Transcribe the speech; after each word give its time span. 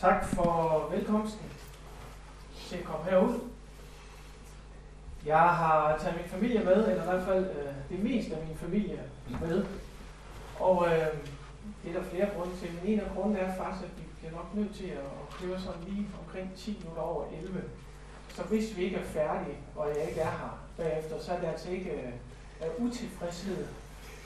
Tak 0.00 0.24
for 0.26 0.88
velkomsten 0.90 1.46
til 2.68 2.76
at 2.76 2.84
komme 2.84 3.10
herud. 3.10 3.40
Jeg 5.26 5.38
har 5.38 5.98
taget 5.98 6.16
min 6.16 6.28
familie 6.28 6.64
med, 6.64 6.88
eller 6.88 7.02
i 7.02 7.06
hvert 7.06 7.24
fald 7.24 7.44
øh, 7.44 7.74
det 7.88 8.04
meste 8.04 8.36
af 8.36 8.46
min 8.46 8.56
familie 8.56 9.02
med. 9.40 9.66
Og 10.60 10.86
øh, 10.86 11.06
det 11.82 11.90
er 11.90 12.00
der 12.00 12.10
flere 12.10 12.28
grunde 12.36 12.56
til, 12.56 12.68
men 12.72 12.92
en 12.92 13.00
af 13.00 13.10
grundene 13.14 13.38
er 13.38 13.56
faktisk, 13.56 13.84
at 13.84 13.98
vi 13.98 14.02
bliver 14.18 14.32
nok 14.32 14.54
nødt 14.54 14.74
til 14.74 14.86
at, 14.86 14.98
at 14.98 15.34
køre 15.40 15.60
sådan 15.60 15.84
lige 15.86 16.06
omkring 16.26 16.54
10 16.56 16.78
minutter 16.78 17.02
over 17.02 17.24
11. 17.42 17.62
Så 18.28 18.42
hvis 18.42 18.76
vi 18.76 18.82
ikke 18.84 18.96
er 18.96 19.04
færdige, 19.04 19.56
og 19.76 19.88
jeg 19.88 20.08
ikke 20.08 20.20
er 20.20 20.30
her 20.30 20.58
bagefter, 20.76 21.20
så 21.20 21.32
er 21.32 21.40
det 21.40 21.46
altså 21.46 21.70
ikke 21.70 21.90
øh, 21.90 22.12
af 22.60 22.68
utilfredshed. 22.78 23.66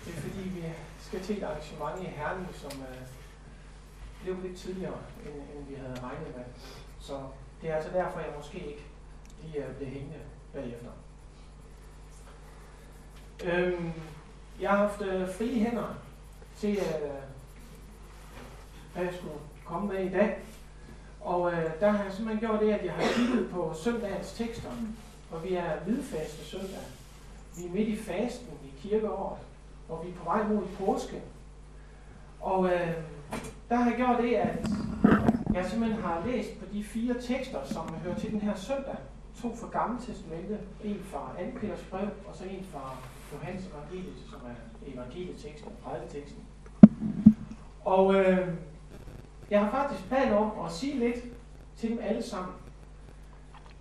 Det 0.05 0.17
er 0.17 0.21
fordi, 0.21 0.49
vi 0.49 0.65
skal 1.01 1.21
til 1.21 1.39
et 1.39 1.43
arrangement 1.43 2.03
i 2.03 2.07
Herning, 2.07 2.49
som 2.55 2.73
øh, 2.81 3.18
blev 4.23 4.43
lidt 4.43 4.59
tidligere, 4.59 4.99
end, 5.27 5.35
end 5.35 5.69
vi 5.69 5.75
havde 5.75 6.01
regnet 6.03 6.37
med. 6.37 6.45
Så 7.01 7.21
det 7.63 7.71
er 7.71 7.75
altså 7.75 7.91
derfor, 7.93 8.21
jeg 8.21 8.33
måske 8.37 8.59
ikke 8.59 8.87
lige 9.43 9.65
øh, 9.65 9.71
er 9.71 9.75
blevet 9.75 9.93
hængende 9.93 10.19
bagefter. 10.53 10.91
Øhm, 13.45 13.93
jeg 14.61 14.71
har 14.71 14.77
haft 14.77 15.03
øh, 15.03 15.35
frie 15.35 15.65
hænder 15.65 15.95
til, 16.57 16.77
øh, 16.77 17.11
hvad 18.95 19.05
jeg 19.05 19.15
skulle 19.15 19.35
komme 19.65 19.89
med 19.89 20.05
i 20.05 20.09
dag. 20.09 20.39
Og 21.21 21.53
øh, 21.53 21.81
der 21.81 21.91
har 21.91 22.05
jeg 22.05 22.13
simpelthen 22.13 22.49
gjort 22.49 22.61
det, 22.61 22.73
at 22.73 22.85
jeg 22.85 22.93
har 22.93 23.13
kigget 23.15 23.51
på 23.51 23.75
søndagens 23.85 24.33
tekster. 24.33 24.71
Og 25.31 25.45
vi 25.45 25.55
er 25.55 25.81
hvidfaste 25.81 26.45
søndag. 26.45 26.81
Vi 27.57 27.67
er 27.67 27.71
midt 27.71 27.89
i 27.89 27.97
fasten 27.97 28.49
i 28.65 28.89
kirkeåret, 28.89 29.39
og 29.89 30.05
vi 30.05 30.11
er 30.11 30.15
på 30.15 30.25
vej 30.25 30.49
mod 30.49 30.63
påske. 30.79 31.23
Og 32.41 32.73
øh, 32.73 32.95
der 33.69 33.77
har 33.77 33.91
jeg 33.91 33.97
gjort 33.97 34.19
det, 34.23 34.35
at 34.35 34.69
jeg 35.55 35.67
simpelthen 35.67 36.03
har 36.03 36.27
læst 36.27 36.61
på 36.61 36.67
de 36.73 36.85
fire 36.85 37.15
tekster, 37.21 37.59
som 37.65 37.95
hører 37.95 38.15
til 38.15 38.31
den 38.31 38.41
her 38.41 38.55
søndag. 38.55 38.97
To 39.43 39.57
fra 39.57 39.69
Gamle 39.81 40.01
Testamente, 40.01 40.59
en 40.85 41.01
fra 41.05 41.33
2. 41.39 41.59
Peters 41.61 41.85
brev, 41.91 42.09
og 42.29 42.35
så 42.35 42.45
en 42.45 42.67
fra 42.73 42.97
Johannes 43.33 43.67
evangeliet, 43.67 44.17
som 44.31 44.41
er 44.47 44.93
evangelieteksten, 44.93 45.73
prædiketeksten. 45.85 46.43
Og 47.85 48.15
øh, 48.15 48.49
jeg 49.51 49.65
har 49.65 49.71
faktisk 49.71 50.09
planer 50.09 50.37
om 50.37 50.67
at 50.67 50.73
sige 50.73 50.99
lidt 50.99 51.25
til 51.77 51.91
dem 51.91 51.99
alle 52.03 52.23
sammen. 52.23 52.55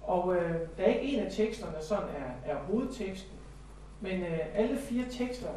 Og 0.04 0.36
øh, 0.36 0.56
der 0.78 0.84
er 0.84 0.94
ikke 0.94 1.18
en 1.18 1.26
af 1.26 1.32
teksterne, 1.32 1.76
sådan 1.82 2.10
er, 2.10 2.52
er 2.52 2.58
hovedteksten, 2.58 3.38
men 4.02 4.22
øh, 4.22 4.40
alle 4.54 4.78
fire 4.78 5.06
tekster, 5.10 5.48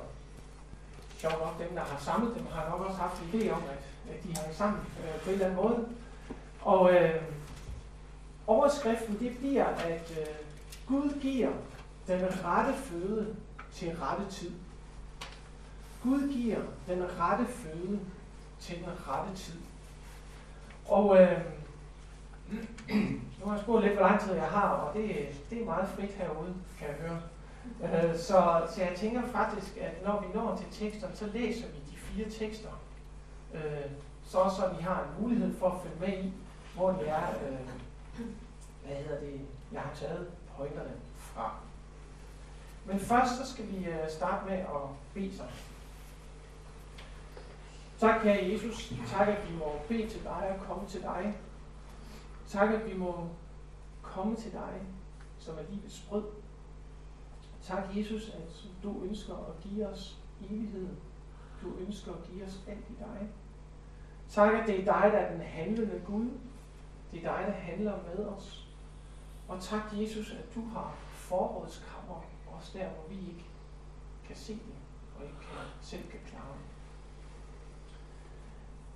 sjovt 1.17 1.39
nok 1.39 1.59
dem, 1.59 1.75
der 1.75 1.83
har 1.83 1.99
samlet 1.99 2.35
dem, 2.37 2.47
har 2.47 2.71
nok 2.71 2.87
også 2.87 2.99
haft 2.99 3.23
en 3.23 3.41
idé 3.41 3.51
om, 3.51 3.63
at, 3.71 3.79
at 3.79 3.90
de 4.23 4.27
hænger 4.27 4.55
sammen 4.55 4.81
øh, 4.81 5.21
på 5.21 5.29
en 5.31 5.35
eller 5.35 5.47
anden 5.47 5.63
måde. 5.63 5.89
Og 6.63 6.95
øh, 6.95 7.23
overskriften 8.47 9.19
det 9.19 9.39
bliver, 9.39 9.67
at 9.67 10.11
øh, 10.21 10.27
Gud 10.87 11.21
giver 11.21 11.51
den 12.07 12.45
rette 12.45 12.75
føde 12.75 13.37
til 13.73 13.97
rette 13.97 14.31
tid. 14.31 14.51
Gud 16.03 16.33
giver 16.33 16.59
den 16.89 17.03
rette 17.19 17.47
føde 17.47 18.01
til 18.61 18.77
den 18.77 19.09
rette 19.09 19.37
tid. 19.37 19.61
Og 20.89 21.23
øh, 21.23 21.41
nu 23.39 23.47
har 23.47 23.53
jeg 23.53 23.63
spurgt 23.63 23.85
lidt, 23.85 23.97
hvor 23.97 24.07
lang 24.07 24.21
tid 24.21 24.33
jeg 24.33 24.47
har, 24.47 24.69
og 24.69 24.95
det, 24.95 25.27
det 25.51 25.61
er 25.61 25.65
meget 25.65 25.89
frit 25.89 26.11
herude, 26.11 26.55
kan 26.79 26.89
jeg 26.89 26.97
høre. 26.97 27.21
Øh, 27.83 28.17
så, 28.19 28.63
så 28.75 28.83
jeg 28.83 28.93
tænker 28.97 29.23
faktisk, 29.33 29.77
at 29.77 30.05
når 30.05 30.21
vi 30.21 30.27
når 30.35 30.57
til 30.57 30.89
teksterne, 30.89 31.17
så 31.17 31.27
læser 31.27 31.67
vi 31.67 31.93
de 31.93 31.97
fire 31.97 32.31
tekster. 32.31 32.69
Øh, 33.55 33.91
så 34.25 34.39
så 34.57 34.75
vi 34.77 34.83
har 34.83 35.03
en 35.03 35.23
mulighed 35.23 35.57
for 35.59 35.69
at 35.69 35.81
følge 35.83 36.01
med 36.01 36.25
i, 36.25 36.33
hvor 36.75 36.93
det 36.93 37.09
er, 37.09 37.29
øh, 37.29 37.59
hvad 38.87 38.97
hedder 38.97 39.21
det, 39.21 39.41
jeg 39.73 39.81
har 39.81 39.95
taget 39.95 40.31
pointerne 40.57 40.93
fra. 41.17 41.55
Men 42.87 42.99
først 43.01 43.37
så 43.37 43.53
skal 43.53 43.69
vi 43.69 43.85
øh, 43.87 44.11
starte 44.11 44.47
med 44.47 44.59
at 44.59 44.89
bede 45.15 45.37
sig. 45.37 45.51
Tak, 47.99 48.21
kære 48.23 48.51
Jesus. 48.53 48.93
Tak, 49.09 49.29
at 49.29 49.51
vi 49.51 49.57
må 49.57 49.81
bede 49.89 50.09
til 50.09 50.23
dig 50.23 50.57
og 50.59 50.67
komme 50.67 50.89
til 50.89 51.03
dig. 51.03 51.37
Tak, 52.49 52.71
at 52.71 52.87
vi 52.87 52.99
må 52.99 53.29
komme 54.03 54.37
til 54.37 54.53
dig, 54.53 54.83
som 55.39 55.55
er 55.59 55.63
livets 55.71 56.01
brød. 56.09 56.25
Tak, 57.63 57.83
Jesus, 57.97 58.29
at 58.29 58.65
du 58.83 59.03
ønsker 59.05 59.35
at 59.35 59.61
give 59.63 59.87
os 59.89 60.19
evighed. 60.51 60.89
Du 61.63 61.73
ønsker 61.87 62.13
at 62.13 62.19
give 62.31 62.45
os 62.47 62.61
alt 62.69 62.85
i 62.91 62.95
dig. 62.99 63.29
Tak, 64.31 64.55
at 64.55 64.67
det 64.67 64.81
er 64.81 64.85
dig, 64.85 65.11
der 65.13 65.19
er 65.19 65.33
den 65.33 65.41
handlende 65.41 66.03
Gud. 66.07 66.31
Det 67.13 67.25
er 67.25 67.37
dig, 67.37 67.45
der 67.47 67.53
handler 67.53 67.99
med 68.15 68.27
os. 68.27 68.69
Og 69.49 69.61
tak, 69.61 69.83
Jesus, 69.93 70.33
at 70.33 70.55
du 70.55 70.65
har 70.65 70.95
forrådskammer, 71.13 72.25
også 72.47 72.79
der, 72.79 72.89
hvor 72.89 73.05
vi 73.09 73.15
ikke 73.15 73.45
kan 74.27 74.37
se 74.37 74.53
det, 74.53 74.75
og 75.19 75.25
ikke 75.25 75.37
kan, 75.41 75.59
selv 75.81 76.11
kan 76.11 76.21
klare 76.27 76.55
det. 76.55 76.71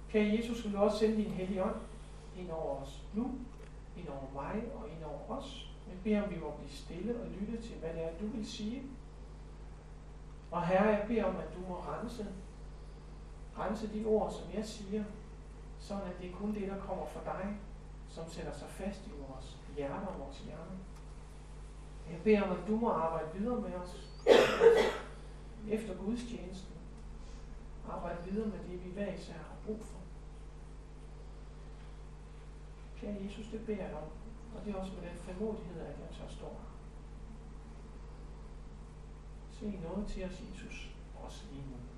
Kære 0.09 0.37
Jesus, 0.39 0.65
vil 0.65 0.73
du 0.73 0.79
også 0.79 0.99
sende 0.99 1.17
din 1.17 1.31
hellige 1.31 1.65
ånd 1.65 1.77
ind 2.39 2.51
over 2.51 2.83
os 2.83 3.03
nu, 3.15 3.35
ind 3.97 4.09
over 4.09 4.33
mig 4.35 4.63
og 4.75 4.89
ind 4.89 5.05
over 5.05 5.39
os. 5.39 5.71
Jeg 5.89 5.97
beder 6.05 6.23
om, 6.23 6.31
vi 6.31 6.39
må 6.41 6.55
blive 6.59 6.71
stille 6.71 7.21
og 7.21 7.27
lytte 7.41 7.63
til, 7.63 7.77
hvad 7.77 7.91
det 7.95 8.05
er, 8.05 8.19
du 8.21 8.27
vil 8.27 8.47
sige. 8.47 8.83
Og 10.51 10.67
Herre, 10.67 10.89
jeg 10.89 11.05
beder 11.09 11.25
om, 11.25 11.37
at 11.37 11.55
du 11.55 11.61
må 11.69 11.75
rense, 11.75 12.27
rense 13.59 13.95
de 13.95 14.05
ord, 14.05 14.33
som 14.33 14.55
jeg 14.55 14.65
siger, 14.65 15.05
sådan 15.85 16.03
at 16.03 16.19
det 16.21 16.31
er 16.31 16.35
kun 16.35 16.55
det, 16.55 16.69
der 16.69 16.81
kommer 16.81 17.07
fra 17.07 17.21
dig, 17.25 17.57
som 18.09 18.29
sætter 18.29 18.53
sig 18.53 18.69
fast 18.69 19.07
i 19.07 19.11
vores 19.11 19.59
hjerter 19.77 20.07
og 20.07 20.19
vores 20.19 20.39
hjerner. 20.39 20.79
Jeg 22.11 22.21
beder 22.25 22.43
om, 22.43 22.51
at 22.51 22.69
du 22.69 22.77
må 22.77 22.91
arbejde 22.91 23.39
videre 23.39 23.61
med 23.61 23.75
os 23.75 24.21
efter 25.71 25.97
gudstjenesten. 25.97 26.75
Arbejde 27.91 28.31
videre 28.31 28.47
med 28.47 28.59
det, 28.59 28.85
vi 28.85 28.91
hver 28.91 29.15
især 29.15 29.33
har 29.33 29.57
brug 29.67 29.81
for. 29.81 29.99
Kære 32.97 33.17
Jesus, 33.25 33.47
det 33.53 33.67
beder 33.67 33.87
jeg 33.87 33.95
om. 33.95 34.09
Og 34.57 34.65
det 34.65 34.75
er 34.75 34.79
også 34.79 34.93
med 34.93 35.11
den 35.11 35.19
frimodighed, 35.19 35.81
at 35.81 35.87
jeg 36.01 36.09
tør 36.19 36.29
stå 36.29 36.47
her. 36.47 36.75
Se 39.53 39.81
noget 39.83 40.07
til 40.07 40.25
os, 40.25 40.43
Jesus, 40.51 40.97
også 41.25 41.45
lige 41.53 41.67
nu. 41.71 41.94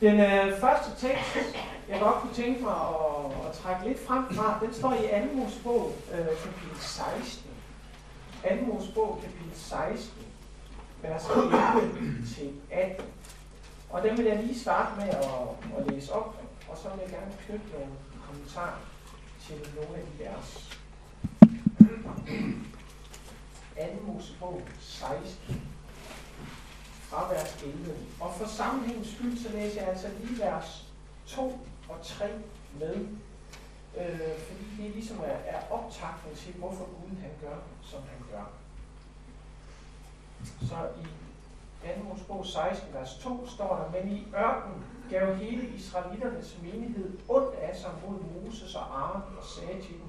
Den 0.00 0.20
øh, 0.20 0.60
første 0.60 1.06
tekst, 1.06 1.36
jeg 1.88 2.00
godt 2.00 2.14
kunne 2.14 2.34
tænke 2.34 2.62
mig 2.62 2.74
at, 2.74 3.48
at 3.48 3.52
trække 3.52 3.88
lidt 3.88 4.06
frem 4.06 4.24
fra, 4.34 4.58
den 4.62 4.74
står 4.74 4.92
i 4.92 5.28
2. 5.28 5.34
Mosebog, 5.34 5.92
øh, 6.12 6.18
kapitel 6.18 6.80
16. 6.80 7.50
2. 8.42 8.48
Mosebog, 8.66 9.20
kapitel 9.22 9.52
16, 9.54 10.22
vers 11.02 11.26
11 11.28 12.26
til 12.34 12.52
18. 12.70 13.04
Og 13.90 14.02
den 14.02 14.18
vil 14.18 14.26
jeg 14.26 14.42
lige 14.42 14.60
starte 14.60 14.90
med 14.96 15.08
at, 15.08 15.78
at 15.78 15.90
læse 15.90 16.12
op, 16.12 16.42
og 16.68 16.76
så 16.76 16.88
vil 16.88 17.00
jeg 17.02 17.10
gerne 17.10 17.32
knytte 17.46 17.66
nogle 17.72 17.92
kommentarer 18.26 18.80
til 19.46 19.56
nogle 19.76 19.96
af 19.96 20.02
de 20.02 20.24
vers. 20.24 20.78
2. 23.76 24.12
Mosebog 24.12 24.62
16 24.80 25.77
fra 27.08 27.32
vers 27.32 27.62
11. 27.62 27.96
Og 28.20 28.34
for 28.34 28.46
sammenhængens 28.46 29.08
skyld, 29.08 29.38
så 29.38 29.48
læser 29.52 29.80
jeg 29.80 29.90
altså 29.90 30.08
lige 30.20 30.42
vers 30.42 30.92
2 31.26 31.60
og 31.88 31.96
3 32.02 32.30
med. 32.80 32.96
Øh, 33.98 34.38
fordi 34.46 34.82
det 34.82 34.94
ligesom 34.94 35.18
er, 35.18 35.38
er 35.54 35.60
optakten 35.70 36.34
til, 36.36 36.54
hvorfor 36.54 36.84
Gud 36.84 37.16
han 37.20 37.30
gør, 37.40 37.56
som 37.82 38.00
han 38.00 38.20
gør. 38.32 38.44
Så 40.60 40.76
i 41.02 41.06
2. 41.96 42.02
Mosebog 42.08 42.46
16, 42.46 42.94
vers 42.94 43.14
2 43.14 43.46
står 43.46 43.76
der, 43.76 44.00
men 44.00 44.12
i 44.16 44.26
ørken 44.36 44.84
gav 45.10 45.34
hele 45.34 45.68
Israeliternes 45.68 46.58
menighed 46.62 47.18
ondt 47.28 47.54
af 47.54 47.76
sig 47.76 47.90
mod 48.06 48.18
Moses 48.18 48.74
og 48.74 49.00
Aaron 49.00 49.22
og 49.38 49.44
sagde 49.44 49.82
til 49.82 49.94
dem, 49.94 50.08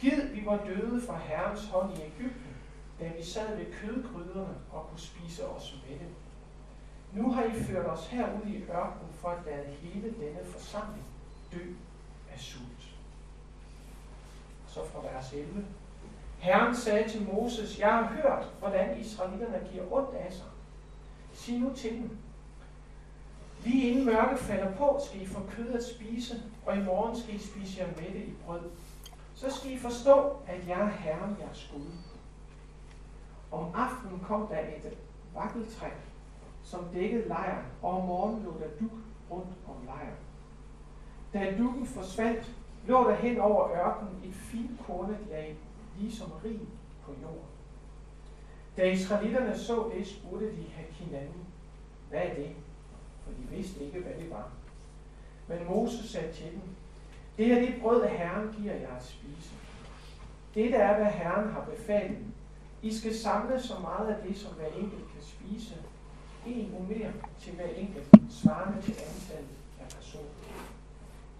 Gid 0.00 0.22
vi 0.34 0.46
var 0.46 0.60
døde 0.66 1.06
fra 1.06 1.18
Herrens 1.18 1.66
hånd 1.66 1.98
i 1.98 2.02
Ægypten, 2.02 2.49
da 3.00 3.08
vi 3.16 3.24
sad 3.24 3.56
ved 3.56 3.72
kødgryderne 3.72 4.54
og 4.72 4.86
kunne 4.88 5.00
spise 5.00 5.48
os 5.48 5.82
med 5.88 5.98
dem. 5.98 6.14
Nu 7.12 7.32
har 7.32 7.44
I 7.44 7.62
ført 7.62 7.86
os 7.86 8.06
herud 8.06 8.46
i 8.46 8.62
ørkenen 8.62 9.12
for 9.14 9.28
at 9.28 9.44
lade 9.46 9.66
hele 9.66 10.14
denne 10.20 10.44
forsamling 10.44 11.04
dø 11.52 11.72
af 12.32 12.38
sult. 12.38 12.94
Så 14.66 14.80
fra 14.84 15.00
vers 15.02 15.32
11. 15.32 15.66
Herren 16.38 16.76
sagde 16.76 17.08
til 17.08 17.22
Moses, 17.22 17.78
jeg 17.78 17.88
har 17.88 18.04
hørt, 18.06 18.46
hvordan 18.58 19.00
israelitterne 19.00 19.68
giver 19.72 19.92
ondt 19.92 20.14
af 20.14 20.32
sig. 20.32 20.46
Sig 21.32 21.58
nu 21.58 21.72
til 21.74 21.90
dem, 21.90 22.18
lige 23.64 23.90
inden 23.90 24.04
mørket 24.04 24.38
falder 24.38 24.76
på, 24.76 25.00
skal 25.06 25.22
I 25.22 25.26
få 25.26 25.40
kød 25.50 25.74
at 25.74 25.84
spise, 25.84 26.42
og 26.66 26.76
i 26.76 26.82
morgen 26.82 27.20
skal 27.20 27.34
I 27.34 27.38
spise 27.38 27.80
jer 27.80 27.86
med 27.86 28.20
det 28.20 28.28
i 28.28 28.34
brød. 28.46 28.60
Så 29.34 29.50
skal 29.50 29.72
I 29.72 29.78
forstå, 29.78 30.36
at 30.46 30.68
jeg 30.68 30.80
er 30.80 30.90
Herren, 30.90 31.36
jeres 31.40 31.70
Gud. 31.72 31.86
Om 33.50 33.74
aftenen 33.74 34.20
kom 34.20 34.46
der 34.46 34.60
et 34.60 34.98
vakkeltræ, 35.34 35.88
som 36.62 36.84
dækkede 36.94 37.28
lejren, 37.28 37.64
og 37.82 37.90
om 37.90 38.06
morgenen 38.06 38.42
lå 38.44 38.50
der 38.50 38.68
duk 38.80 38.98
rundt 39.30 39.54
om 39.66 39.74
lejren. 39.86 40.16
Da 41.32 41.58
dukken 41.58 41.86
forsvandt, 41.86 42.50
lå 42.86 43.10
der 43.10 43.14
hen 43.14 43.40
over 43.40 43.70
ørkenen 43.70 44.22
et 44.24 44.34
fint 44.34 44.70
kornet 44.86 45.18
lag, 45.30 45.56
ligesom 45.98 46.32
rig 46.44 46.60
på 47.04 47.12
jorden. 47.22 47.50
Da 48.76 48.90
israelitterne 48.90 49.58
så 49.58 49.90
det, 49.94 50.06
spurgte 50.06 50.46
de 50.56 50.62
hinanden, 50.90 51.46
hvad 52.08 52.20
er 52.20 52.34
det? 52.34 52.50
For 53.24 53.30
de 53.30 53.56
vidste 53.56 53.84
ikke, 53.84 54.00
hvad 54.00 54.12
det 54.22 54.30
var. 54.30 54.50
Men 55.48 55.58
Moses 55.68 56.10
sagde 56.10 56.32
til 56.32 56.52
dem, 56.52 56.60
det 57.36 57.52
er 57.52 57.60
det 57.60 57.74
brød, 57.82 58.04
Herren 58.04 58.54
giver 58.58 58.74
jer 58.74 58.96
at 58.96 59.04
spise. 59.04 59.54
Dette 60.54 60.76
er, 60.76 60.96
hvad 60.96 61.12
Herren 61.12 61.52
har 61.52 61.64
befalet. 61.64 62.18
I 62.82 62.94
skal 62.94 63.14
samle 63.14 63.62
så 63.62 63.78
meget 63.78 64.08
af 64.08 64.22
det, 64.22 64.38
som 64.38 64.54
hver 64.54 64.66
enkelt 64.66 65.12
kan 65.12 65.22
spise. 65.22 65.74
En 66.46 66.86
mere 66.88 67.12
til 67.38 67.54
hver 67.54 67.68
enkelt, 67.68 68.08
svarende 68.30 68.82
til 68.82 68.92
antallet 68.92 69.56
af 69.80 69.88
personer. 69.88 70.24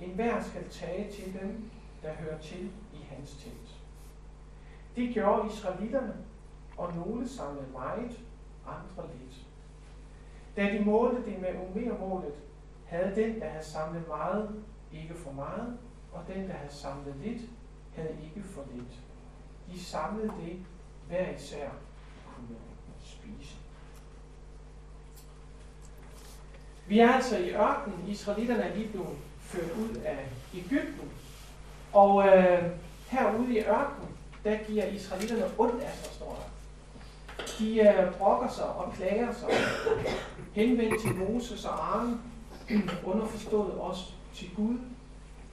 En 0.00 0.10
hver 0.10 0.42
skal 0.42 0.68
tage 0.68 1.12
til 1.12 1.40
dem, 1.40 1.70
der 2.02 2.12
hører 2.12 2.38
til 2.38 2.70
i 2.94 3.02
hans 3.10 3.36
telt. 3.36 3.80
Det 4.96 5.14
gjorde 5.14 5.48
israelitterne, 5.48 6.14
og 6.76 6.94
nogle 6.94 7.28
samlede 7.28 7.66
meget, 7.72 8.20
andre 8.66 9.10
lidt. 9.20 9.46
Da 10.56 10.78
de 10.78 10.84
målte 10.84 11.30
det 11.30 11.40
med 11.40 11.54
umermålet, 11.70 12.34
havde 12.86 13.14
den, 13.14 13.40
der 13.40 13.48
havde 13.48 13.64
samlet 13.64 14.08
meget, 14.08 14.62
ikke 14.92 15.14
for 15.14 15.32
meget, 15.32 15.78
og 16.12 16.22
den, 16.34 16.48
der 16.48 16.52
havde 16.52 16.72
samlet 16.72 17.16
lidt, 17.16 17.42
havde 17.94 18.16
ikke 18.24 18.42
for 18.42 18.64
lidt. 18.74 19.00
De 19.72 19.80
samlede 19.84 20.32
det, 20.44 20.56
hver 21.10 21.36
især 21.38 21.68
kunne 22.24 22.56
spise. 23.04 23.54
Vi 26.86 26.98
er 26.98 27.12
altså 27.12 27.38
i 27.38 27.50
ørkenen. 27.50 28.08
Israelitterne 28.08 28.62
er 28.62 28.74
lige 28.74 28.88
blevet 28.88 29.16
ført 29.40 29.70
ud 29.70 29.96
af 30.04 30.28
Ægypten. 30.54 31.10
Og 31.92 32.28
øh, 32.28 32.62
herude 33.08 33.54
i 33.54 33.58
ørkenen, 33.58 34.08
der 34.44 34.58
giver 34.66 34.86
israelitterne 34.86 35.44
ondt 35.58 35.82
af 35.82 35.96
sig, 35.96 36.14
står 36.14 36.44
der. 37.38 37.44
De 37.58 37.80
øh, 37.80 38.14
brokker 38.18 38.48
sig 38.48 38.64
og 38.64 38.92
klager 38.92 39.32
sig 39.32 39.48
henvendt 40.52 41.02
til 41.02 41.14
Moses 41.14 41.64
og 41.64 41.74
Aaron, 41.74 42.20
underforstået 43.04 43.72
også 43.72 44.04
til 44.34 44.50
Gud, 44.56 44.78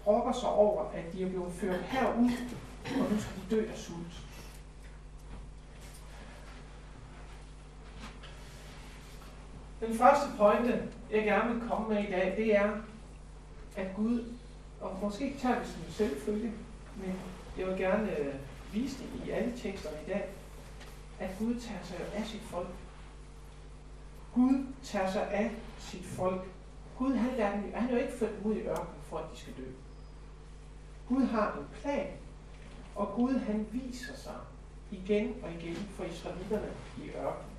brokker 0.03 0.31
sig 0.31 0.49
over, 0.49 0.91
at 0.93 1.13
de 1.13 1.23
er 1.23 1.29
blevet 1.29 1.53
ført 1.53 1.81
herud, 1.81 2.31
og 2.85 3.11
nu 3.11 3.19
skal 3.19 3.35
de 3.35 3.55
dø 3.55 3.71
af 3.71 3.77
sult. 3.77 4.26
Den 9.79 9.93
første 9.93 10.27
pointe, 10.37 10.89
jeg 11.11 11.23
gerne 11.23 11.53
vil 11.53 11.69
komme 11.69 11.89
med 11.89 12.03
i 12.03 12.11
dag, 12.11 12.33
det 12.37 12.55
er, 12.55 12.71
at 13.75 13.95
Gud, 13.95 14.33
og 14.81 14.97
måske 15.01 15.25
ikke 15.25 15.39
tager 15.39 15.59
det 15.59 15.67
som 15.67 15.81
en 15.81 15.91
selvfølge, 15.91 16.53
men 16.95 17.19
jeg 17.57 17.67
vil 17.67 17.77
gerne 17.77 18.17
øh, 18.17 18.33
vise 18.73 18.97
det 18.97 19.25
i 19.25 19.29
alle 19.29 19.53
teksterne 19.57 19.97
i 20.07 20.09
dag, 20.09 20.29
at 21.19 21.29
Gud 21.39 21.55
tager 21.55 21.83
sig 21.83 21.97
af 22.13 22.25
sit 22.25 22.41
folk. 22.41 22.67
Gud 24.33 24.65
tager 24.83 25.11
sig 25.11 25.31
af 25.31 25.51
sit 25.79 26.05
folk. 26.05 26.41
Gud 26.97 27.15
han, 27.15 27.37
lader 27.37 27.51
dem, 27.51 27.73
han 27.73 27.89
er 27.89 27.93
jo 27.93 27.99
ikke 27.99 28.17
født 28.17 28.45
ud 28.45 28.55
i 28.55 28.59
ørkenen 28.59 29.01
for, 29.03 29.17
at 29.17 29.25
de 29.33 29.37
skal 29.39 29.53
dø. 29.57 29.71
Gud 31.07 31.25
har 31.25 31.57
en 31.57 31.81
plan, 31.81 32.07
og 32.95 33.13
Gud 33.15 33.33
han 33.33 33.67
viser 33.71 34.15
sig 34.15 34.35
igen 34.91 35.35
og 35.43 35.51
igen 35.51 35.75
for 35.75 36.03
israelitterne 36.03 36.69
i 36.97 37.09
ørkenen. 37.09 37.56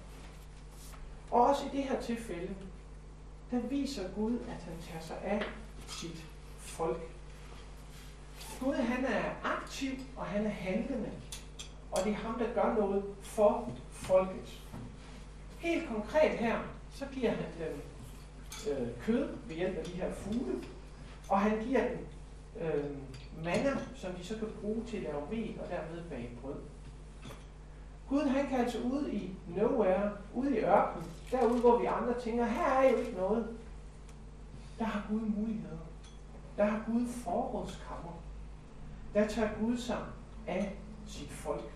Og 1.30 1.46
også 1.46 1.62
i 1.66 1.76
det 1.76 1.84
her 1.84 2.00
tilfælde, 2.00 2.54
der 3.50 3.58
viser 3.58 4.08
Gud, 4.14 4.38
at 4.38 4.62
han 4.62 4.74
tager 4.80 5.04
sig 5.04 5.16
af 5.24 5.42
sit 5.88 6.24
folk. 6.58 7.00
Gud 8.60 8.74
han 8.74 9.04
er 9.04 9.22
aktiv, 9.44 9.90
og 10.16 10.26
han 10.26 10.46
er 10.46 10.50
handlende. 10.50 11.10
Og 11.92 12.04
det 12.04 12.12
er 12.12 12.16
ham, 12.16 12.38
der 12.38 12.54
gør 12.54 12.74
noget 12.74 13.04
for 13.22 13.72
folket. 13.90 14.60
Helt 15.58 15.88
konkret 15.88 16.30
her, 16.30 16.58
så 16.94 17.06
giver 17.12 17.30
han 17.30 17.46
dem 17.58 17.80
øh, 18.72 18.88
kød 19.00 19.28
ved 19.46 19.56
hjælp 19.56 19.76
af 19.76 19.84
de 19.84 19.90
her 19.92 20.12
fugle, 20.12 20.62
og 21.28 21.40
han 21.40 21.64
giver 21.64 21.88
dem 21.88 22.06
øh, 22.60 22.84
manna, 23.44 23.70
som 23.96 24.12
de 24.12 24.24
så 24.24 24.38
kan 24.38 24.48
bruge 24.60 24.84
til 24.84 24.96
at 24.96 25.02
lave 25.02 25.22
mel 25.30 25.60
og 25.60 25.70
dermed 25.70 26.02
bage 26.10 26.30
brød. 26.42 26.54
Gud 28.08 28.22
han 28.22 28.48
kan 28.48 28.60
altså 28.60 28.78
ud 28.78 29.08
i 29.08 29.30
nowhere, 29.48 30.12
ude 30.34 30.56
i 30.56 30.60
ørkenen, 30.60 31.08
derude 31.30 31.60
hvor 31.60 31.78
vi 31.78 31.86
andre 31.86 32.20
tænker, 32.20 32.44
her 32.44 32.66
er 32.66 32.90
jo 32.90 32.96
ikke 32.96 33.12
noget. 33.12 33.58
Der 34.78 34.84
har 34.84 35.06
Gud 35.10 35.20
muligheder. 35.20 35.78
Der 36.56 36.64
har 36.64 36.84
Gud 36.86 37.06
forrådskammer. 37.06 38.12
Der 39.14 39.26
tager 39.26 39.50
Gud 39.60 39.76
sig 39.76 39.98
af 40.46 40.76
sit 41.06 41.30
folk. 41.30 41.72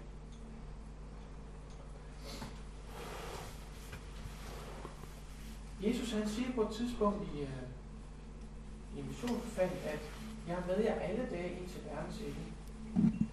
Jesus 5.82 6.12
han 6.12 6.28
siger 6.28 6.52
på 6.52 6.62
et 6.62 6.70
tidspunkt 6.70 7.22
i, 7.34 7.42
uh, 7.42 8.98
i 8.98 9.02
missionsbefalingen, 9.02 9.84
at 9.84 10.00
jeg 10.48 10.56
er 10.56 10.66
med 10.66 10.84
jer 10.84 10.94
alle 10.94 11.28
dage 11.30 11.50
ind 11.50 11.68
til 11.68 11.80
verdens 11.84 12.18
ende. 12.20 13.26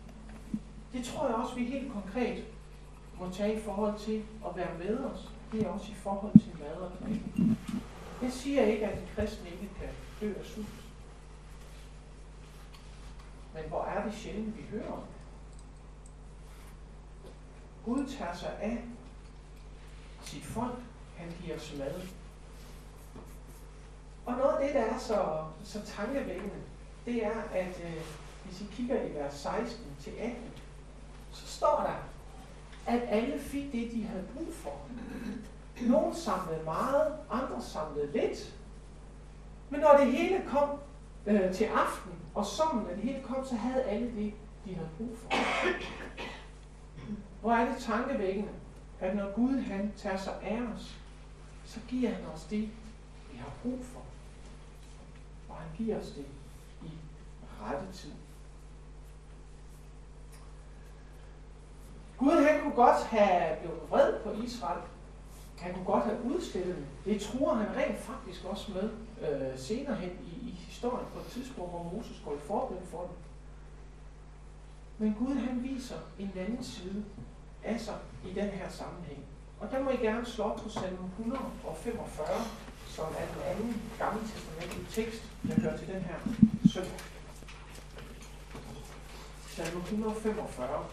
Det 0.93 1.05
tror 1.05 1.27
jeg 1.27 1.35
også, 1.35 1.55
vi 1.55 1.65
helt 1.65 1.93
konkret 1.93 2.43
må 3.19 3.30
tage 3.33 3.57
i 3.60 3.62
forhold 3.62 4.00
til 4.00 4.24
at 4.50 4.56
være 4.56 4.77
med 4.77 5.00
os. 5.00 5.30
Det 5.51 5.62
er 5.66 5.69
også 5.69 5.92
i 5.92 5.95
forhold 5.95 6.33
til 6.39 6.51
mad 6.60 6.75
og 6.75 6.92
drikke. 7.01 7.57
Jeg 8.21 8.31
siger 8.31 8.62
ikke, 8.62 8.88
at 8.88 9.00
en 9.00 9.07
kristen 9.16 9.48
ikke 9.48 9.69
kan 9.80 9.89
dø 10.21 10.33
af 10.39 10.45
sult. 10.45 10.68
Men 13.54 13.63
hvor 13.68 13.83
er 13.83 14.06
det 14.06 14.13
sjældent, 14.13 14.57
vi 14.57 14.63
hører 14.71 14.92
om 14.92 15.04
Gud 17.86 18.06
tager 18.06 18.36
sig 18.36 18.57
af 18.62 18.83
sit 20.24 20.45
folk. 20.45 20.80
Han 21.18 21.31
giver 21.42 21.56
os 21.56 21.75
mad. 21.77 22.01
Og 24.25 24.33
noget 24.33 24.54
af 24.54 24.66
det, 24.66 24.75
der 24.75 24.81
er 24.81 24.98
så, 24.98 25.45
så 25.63 25.86
tankevækkende, 25.86 26.56
det 27.06 27.25
er, 27.25 27.42
at 27.54 27.81
øh, 27.83 28.01
hvis 28.45 28.62
I 28.62 28.66
kigger 28.71 29.04
i 29.04 29.13
vers 29.13 29.33
16 29.33 29.95
til 30.00 30.12
18, 30.12 30.36
så 31.31 31.48
står 31.48 31.80
der, 31.81 32.08
at 32.89 33.01
alle 33.07 33.39
fik 33.39 33.71
det, 33.71 33.91
de 33.91 34.03
havde 34.03 34.24
brug 34.36 34.47
for. 34.53 34.80
Nogle 35.81 36.15
samlede 36.15 36.63
meget, 36.65 37.13
andre 37.31 37.62
samlede 37.62 38.12
lidt. 38.12 38.56
Men 39.69 39.80
når 39.80 39.97
det 39.97 40.12
hele 40.12 40.44
kom 40.47 40.69
øh, 41.25 41.54
til 41.54 41.66
aften, 41.66 42.11
og 42.35 42.45
sommen 42.45 42.87
af 42.90 42.95
det 42.95 43.04
hele 43.04 43.23
kom, 43.23 43.45
så 43.45 43.56
havde 43.56 43.83
alle 43.83 44.07
det, 44.16 44.33
de 44.66 44.75
havde 44.75 44.90
brug 44.97 45.18
for. 45.18 45.30
Hvor 47.42 47.52
er 47.52 47.66
det 47.66 47.78
tankevækkende, 47.83 48.49
at 48.99 49.16
når 49.16 49.31
Gud 49.31 49.59
han 49.59 49.94
tager 49.97 50.18
sig 50.18 50.33
af 50.42 50.61
os, 50.75 50.99
så 51.66 51.80
giver 51.87 52.09
han 52.09 52.25
os 52.35 52.44
det, 52.44 52.61
vi 53.31 53.37
har 53.37 53.52
brug 53.63 53.80
for. 53.83 54.02
Og 55.49 55.56
han 55.56 55.69
giver 55.78 55.99
os 55.99 56.11
det 56.11 56.25
i 56.83 56.92
rette 57.61 57.94
tid. 57.94 58.11
Gud 62.19 62.44
han 62.47 62.61
kunne 62.61 62.76
godt 62.76 63.04
have 63.06 63.57
blevet 63.61 63.80
vred 63.90 64.14
på 64.23 64.31
Israel. 64.31 64.81
Han 65.59 65.73
kunne 65.73 65.85
godt 65.85 66.04
have 66.04 66.23
udstillet 66.23 66.76
dem. 66.76 66.85
Det 67.06 67.21
tror 67.21 67.54
han 67.54 67.76
rent 67.76 67.99
faktisk 67.99 68.45
også 68.45 68.71
med 68.71 68.90
øh, 69.30 69.59
senere 69.59 69.95
hen 69.95 70.09
i, 70.09 70.49
i 70.49 70.52
historien 70.52 71.06
på 71.14 71.19
et 71.19 71.26
tidspunkt, 71.26 71.71
hvor 71.71 71.92
Moses 71.94 72.21
går 72.26 72.33
i 72.33 72.40
forbøn 72.47 72.85
for 72.85 73.02
dem. 73.02 73.16
Men 74.97 75.16
Gud 75.19 75.35
han 75.35 75.64
viser 75.64 75.95
en 76.19 76.31
anden 76.35 76.64
side 76.64 77.06
af 77.64 77.80
sig 77.80 77.95
i 78.26 78.33
den 78.33 78.49
her 78.49 78.69
sammenhæng. 78.69 79.26
Og 79.59 79.71
der 79.71 79.83
må 79.83 79.90
I 79.90 79.97
gerne 79.97 80.26
slå 80.26 80.44
op 80.44 80.57
på 80.57 80.69
salme 80.69 81.09
145, 81.19 82.28
som 82.88 83.06
er 83.06 83.26
den 83.33 83.42
anden 83.52 83.81
gamle 83.99 84.21
testamentlige 84.28 84.88
tekst, 84.92 85.23
der 85.47 85.61
hører 85.61 85.78
til 85.78 85.88
den 85.88 86.02
her 86.02 86.16
søndag. 86.73 86.99
Salme 89.47 89.80
145. 89.80 90.85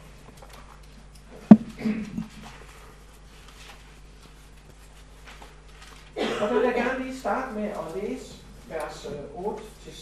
Og 6.16 6.48
der 6.48 6.54
vil 6.54 6.62
jeg 6.62 6.74
gerne 6.74 7.04
lige 7.04 7.18
starte 7.18 7.54
med 7.54 7.62
at 7.62 8.02
læse 8.02 8.42
vers 8.68 9.06
øh, 9.06 9.44
8-16, 9.44 9.98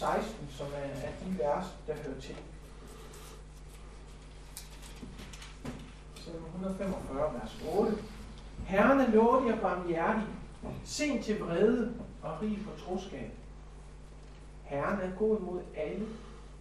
som 0.49 0.67
er, 0.75 1.25
de 1.25 1.39
vers, 1.39 1.65
der 1.87 1.93
hører 1.93 2.19
til. 2.19 2.35
Salme 6.15 6.47
145, 6.47 7.33
vers 7.33 7.57
8. 7.77 7.97
Herren 8.65 8.99
er 8.99 9.11
nådig 9.11 9.53
og 9.53 9.59
barmhjertig, 9.59 10.27
sen 10.83 11.23
til 11.23 11.39
vrede 11.39 11.93
og 12.21 12.41
rig 12.41 12.59
på 12.65 12.79
troskab. 12.79 13.31
Herren 14.63 14.99
er 14.99 15.15
god 15.17 15.39
mod 15.39 15.61
alle. 15.75 16.07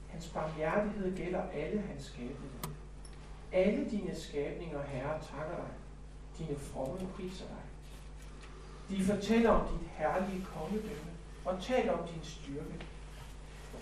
Hans 0.09 0.29
barmhjertighed 0.29 1.17
gælder 1.17 1.43
alle 1.55 1.81
hans 1.81 2.05
skabninger. 2.05 2.74
Alle 3.55 3.91
dine 3.91 4.15
skabninger, 4.15 4.83
Herre, 4.83 5.21
takker 5.23 5.57
dig. 5.57 5.73
Dine 6.39 6.59
fromme 6.59 7.09
priser 7.17 7.45
dig. 7.45 7.65
De 8.97 9.05
fortæller 9.05 9.51
om 9.51 9.67
dit 9.69 9.89
herlige 9.89 10.45
kongedømme. 10.45 11.11
og 11.45 11.63
taler 11.63 11.93
om 11.93 12.09
din 12.09 12.23
styrke. 12.23 12.75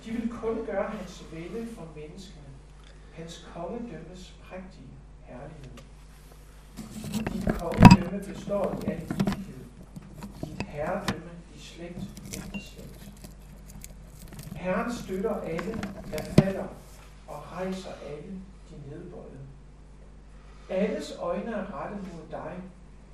De 0.04 0.10
vil 0.10 0.30
kun 0.30 0.66
gøre 0.66 0.90
hans 0.90 1.24
vælde 1.32 1.66
for 1.74 1.88
menneskene, 1.96 2.48
hans 3.12 3.48
kongedømmes 3.54 4.34
prægtige 4.44 4.92
herlighed. 5.20 5.78
Dit 7.32 7.58
kongedømme 7.58 8.34
består 8.34 8.80
i 8.82 8.90
al 8.90 9.02
evighed, 9.02 9.64
dit 10.44 10.62
herredømme 10.62 11.30
i 11.56 11.58
slægt 11.58 11.98
efter 12.26 12.58
slægt. 12.60 13.10
Herren 14.52 14.92
støtter 14.92 15.40
alle, 15.40 15.72
der 16.12 16.24
falder, 16.24 16.66
og 17.28 17.52
rejser 17.52 17.92
alle 18.06 18.32
de 18.70 18.90
nedbøjede. 18.90 19.51
Alles 20.68 21.16
øjne 21.18 21.52
er 21.52 21.82
rettet 21.82 22.12
mod 22.12 22.22
dig, 22.30 22.62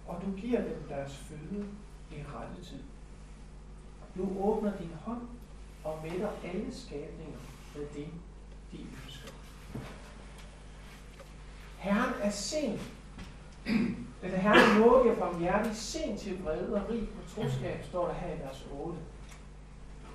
og 0.07 0.23
du 0.27 0.41
giver 0.41 0.61
dem 0.61 0.83
deres 0.89 1.17
føde 1.17 1.67
i 2.11 2.15
rette 2.15 2.65
tid. 2.65 2.83
Du 4.17 4.43
åbner 4.43 4.73
din 4.77 4.93
hånd 5.05 5.23
og 5.85 5.99
mætter 6.03 6.31
alle 6.45 6.75
skabninger 6.75 7.39
med 7.75 7.87
det, 7.95 8.09
de 8.73 8.79
ønsker. 9.05 9.33
Herren 11.79 12.15
er 12.23 12.31
sen. 12.31 12.81
Den 14.23 14.31
herre 14.31 14.79
nåde 14.79 15.11
og 15.11 15.17
barmhjertig, 15.19 15.77
sen 15.77 16.17
til 16.17 16.45
vrede 16.45 16.75
og 16.75 16.91
rig 16.91 17.09
på 17.09 17.31
troskab, 17.35 17.85
står 17.85 18.07
der 18.07 18.15
her 18.15 18.35
i 18.35 18.39
vers 18.39 18.67
8. 18.73 18.99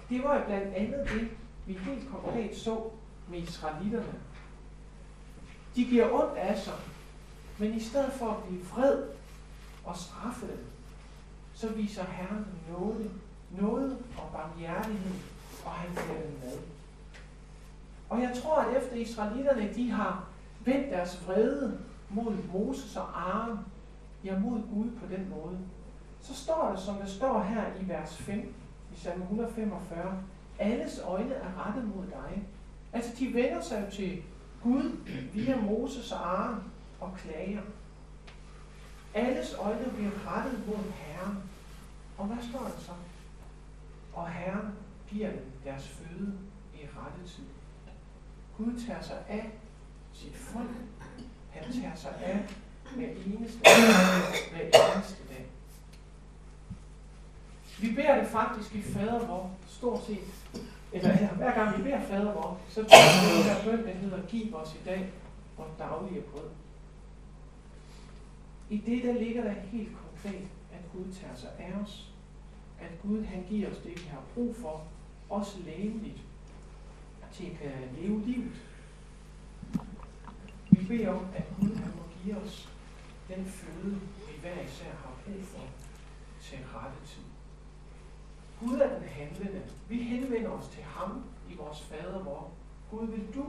Det 0.10 0.24
var 0.24 0.44
blandt 0.46 0.74
andet 0.74 1.10
det, 1.10 1.30
vi 1.66 1.74
helt 1.74 2.10
konkret 2.10 2.58
så 2.58 2.84
med 3.30 3.40
israelitterne. 3.40 4.20
De 5.76 5.86
giver 5.86 6.12
ondt 6.12 6.38
af 6.38 6.60
sig, 6.60 6.74
men 7.64 7.74
i 7.74 7.80
stedet 7.80 8.14
for 8.14 8.30
at 8.30 8.44
blive 8.44 8.62
vred 8.66 9.04
og 9.86 9.98
straffe 9.98 10.48
dem, 10.48 10.66
så 11.54 11.70
viser 11.70 12.04
Herren 12.04 12.46
nåde, 12.72 13.10
nåde 13.62 13.98
og 14.18 14.30
barmhjertighed, 14.34 15.16
og 15.66 15.72
han 15.72 15.96
får 15.96 16.14
dem 16.14 16.32
med. 16.44 16.58
Og 18.10 18.22
jeg 18.22 18.32
tror, 18.42 18.56
at 18.56 18.78
efter 18.78 18.96
israelitterne, 18.96 19.74
de 19.76 19.92
har 19.92 20.28
vendt 20.66 20.92
deres 20.92 21.28
vrede 21.28 21.80
mod 22.10 22.38
Moses 22.54 22.96
og 22.96 23.32
Aaron, 23.32 23.60
ja 24.24 24.40
mod 24.40 24.62
Gud 24.74 24.92
på 25.00 25.16
den 25.16 25.30
måde, 25.30 25.60
så 26.22 26.36
står 26.36 26.72
det, 26.72 26.80
som 26.80 26.96
det 26.96 27.10
står 27.10 27.44
her 27.44 27.64
i 27.82 27.90
vers 27.90 28.18
5 28.18 28.54
i 28.96 29.00
salme 29.00 29.24
145, 29.24 30.24
alles 30.60 31.02
øjne 31.06 31.34
er 31.34 31.68
rettet 31.68 31.96
mod 31.96 32.06
dig. 32.06 32.44
Altså, 32.94 33.12
de 33.20 33.34
vender 33.34 33.62
sig 33.62 33.88
til 33.92 34.22
Gud 34.64 34.98
via 35.34 35.56
Moses 35.62 36.12
og 36.12 36.42
Aaron 36.42 36.73
og 37.04 37.18
klager. 37.18 37.62
Alles 39.14 39.54
øjne 39.54 39.92
bliver 39.96 40.12
rettet 40.28 40.68
mod 40.68 40.92
Herren. 40.92 41.38
Og 42.18 42.26
hvad 42.26 42.38
står 42.50 42.60
der 42.60 42.80
så? 42.80 42.92
Og 44.14 44.32
Herren 44.32 44.68
giver 45.10 45.30
dem 45.30 45.52
deres 45.64 45.88
føde 45.88 46.34
i 46.74 46.78
rette 46.78 47.34
tid. 47.36 47.44
Gud 48.58 48.86
tager 48.88 49.02
sig 49.02 49.18
af 49.30 49.52
sit 50.14 50.36
folk. 50.36 50.70
Han 51.52 51.64
tager 51.74 51.96
sig 51.96 52.14
af 52.24 52.40
hver 52.96 53.08
eneste 53.08 53.60
dag. 53.60 53.74
Hver 54.52 54.96
eneste 54.96 55.24
dag. 55.30 55.46
Vi 57.82 57.96
beder 57.96 58.22
det 58.22 58.28
faktisk 58.28 58.76
i 58.76 58.82
fader 58.82 59.28
vor, 59.28 59.52
stort 59.68 60.04
set. 60.06 60.64
Eller 60.92 61.28
hver 61.28 61.54
gang 61.54 61.78
vi 61.78 61.84
beder 61.84 62.02
fader 62.02 62.34
vor, 62.34 62.60
så 62.70 62.84
beder 62.84 63.32
vi 63.32 63.38
den 63.38 63.44
her 63.44 63.64
bøn, 63.64 63.88
der 63.88 63.94
hedder, 63.94 64.26
giv 64.28 64.56
os 64.56 64.74
i 64.74 64.86
dag 64.86 65.12
vores 65.58 65.72
daglige 65.80 66.22
brød. 66.22 66.50
I 68.70 68.78
det, 68.78 69.04
der 69.04 69.14
ligger 69.14 69.44
der 69.44 69.52
helt 69.52 69.92
konkret, 69.98 70.48
at 70.74 70.92
Gud 70.94 71.14
tager 71.14 71.36
sig 71.36 71.50
af 71.60 71.74
os. 71.84 72.14
At 72.80 73.02
Gud, 73.02 73.24
han 73.24 73.46
giver 73.50 73.72
os 73.72 73.78
det, 73.78 74.04
vi 74.04 74.08
har 74.10 74.22
brug 74.34 74.56
for, 74.56 74.84
også 75.30 75.60
lægeligt, 75.66 76.22
til 77.34 77.46
at 77.46 77.58
kan 77.58 77.72
leve 77.98 78.26
livet. 78.26 78.62
Vi 80.72 80.86
beder 80.88 81.10
om, 81.10 81.26
at 81.36 81.44
Gud, 81.60 81.76
han 81.76 81.92
må 81.98 82.04
give 82.24 82.38
os 82.38 82.70
den 83.28 83.46
føde, 83.46 84.00
vi 84.28 84.40
hver 84.42 84.62
især 84.62 84.92
har 84.92 85.14
brug 85.26 85.44
for 85.44 85.64
til 86.42 86.58
rette 86.58 86.98
tid. 87.06 87.24
Gud 88.60 88.80
er 88.80 89.00
den 89.00 89.08
handlende. 89.08 89.62
Vi 89.90 90.04
henvender 90.04 90.50
os 90.50 90.68
til 90.68 90.84
ham 90.84 91.24
i 91.50 91.56
vores 91.56 91.82
fader, 91.82 92.20
hvor 92.20 92.52
Gud 92.92 93.08
vil 93.08 93.28
du 93.36 93.46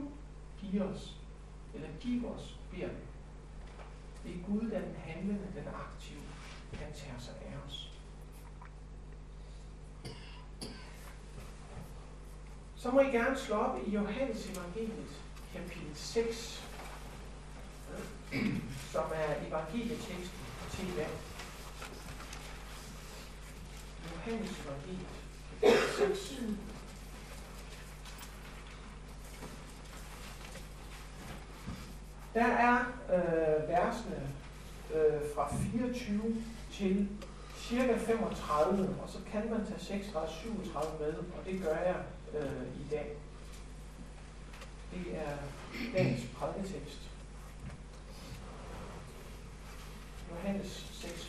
give 0.61 0.83
os, 0.83 1.17
eller 1.73 1.87
give 1.99 2.27
os, 2.27 2.59
beder 2.71 2.87
vi. 2.87 3.14
Det 4.25 4.35
er 4.35 4.45
Gud, 4.47 4.69
der 4.69 4.77
er 4.77 4.81
den 4.81 4.95
handlende, 5.05 5.47
den 5.55 5.67
aktive. 5.67 6.21
Han 6.73 6.93
tager 6.93 7.19
sig 7.19 7.33
af 7.41 7.67
os. 7.67 7.91
Så 12.75 12.91
må 12.91 12.99
I 12.99 13.05
gerne 13.05 13.37
slå 13.37 13.55
op 13.55 13.87
i 13.87 13.89
Johannes 13.89 14.49
evangeliet, 14.49 15.21
kapitel 15.53 15.95
6, 15.95 16.63
som 18.91 19.03
er 19.13 19.47
evangelieteksten 19.47 20.39
til 20.71 20.87
i 20.87 20.95
dag. 20.95 21.09
Johannes 24.11 24.51
evangeliet, 24.65 25.07
kapitel 25.61 26.15
6. 26.15 26.41
Der 32.35 32.45
er 32.45 32.77
øh, 33.13 33.69
versene 33.69 34.21
øh, 34.95 35.21
fra 35.35 35.55
24 35.55 36.35
til 36.71 37.07
cirka 37.57 37.97
35, 37.97 38.95
og 39.03 39.09
så 39.09 39.17
kan 39.31 39.49
man 39.49 39.65
tage 39.65 39.79
36, 39.79 40.29
37 40.29 40.99
med, 40.99 41.13
og 41.13 41.45
det 41.45 41.61
gør 41.63 41.75
jeg 41.75 41.95
øh, 42.33 42.67
i 42.85 42.89
dag. 42.91 43.17
Det 44.91 45.17
er 45.17 45.37
dagens 45.93 46.21
prædiketekst. 46.37 47.01
Johannes 50.31 50.85
6, 50.91 51.25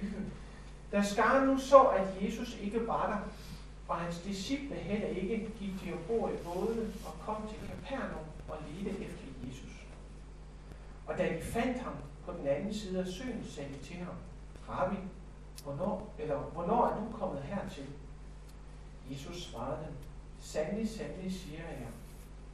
24. 0.00 0.10
Da 0.92 1.02
skaren 1.02 1.46
nu 1.48 1.58
så, 1.58 1.82
at 1.82 2.24
Jesus 2.24 2.58
ikke 2.62 2.86
var 2.86 3.06
der, 3.06 3.18
og 3.88 3.96
hans 3.96 4.18
disciple 4.18 4.76
heller 4.76 5.08
ikke 5.08 5.48
gik 5.58 5.72
de 5.84 5.92
ombord 5.92 6.32
i 6.32 6.36
bådene 6.36 6.92
og 7.06 7.12
kom 7.26 7.48
til 7.48 7.58
Kapernaum 7.68 8.26
og 8.48 8.56
ledte 8.68 8.90
efter 8.90 9.27
og 11.08 11.18
da 11.18 11.36
de 11.36 11.42
fandt 11.42 11.78
ham 11.78 11.92
på 12.24 12.32
den 12.32 12.46
anden 12.46 12.74
side 12.74 13.00
af 13.00 13.06
søen, 13.06 13.44
sagde 13.44 13.70
de 13.74 13.84
til 13.84 13.96
ham, 13.96 14.14
Rabbi, 14.68 14.96
hvornår, 15.64 16.14
eller, 16.18 16.38
hvornår 16.38 16.86
er 16.86 17.00
du 17.00 17.18
kommet 17.18 17.42
hertil? 17.42 17.86
Jesus 19.10 19.42
svarede 19.42 19.86
dem, 19.86 19.94
Sandelig, 20.40 20.88
sandelig, 20.88 21.32
siger 21.32 21.58
jeg 21.58 21.78
jer. 21.80 21.90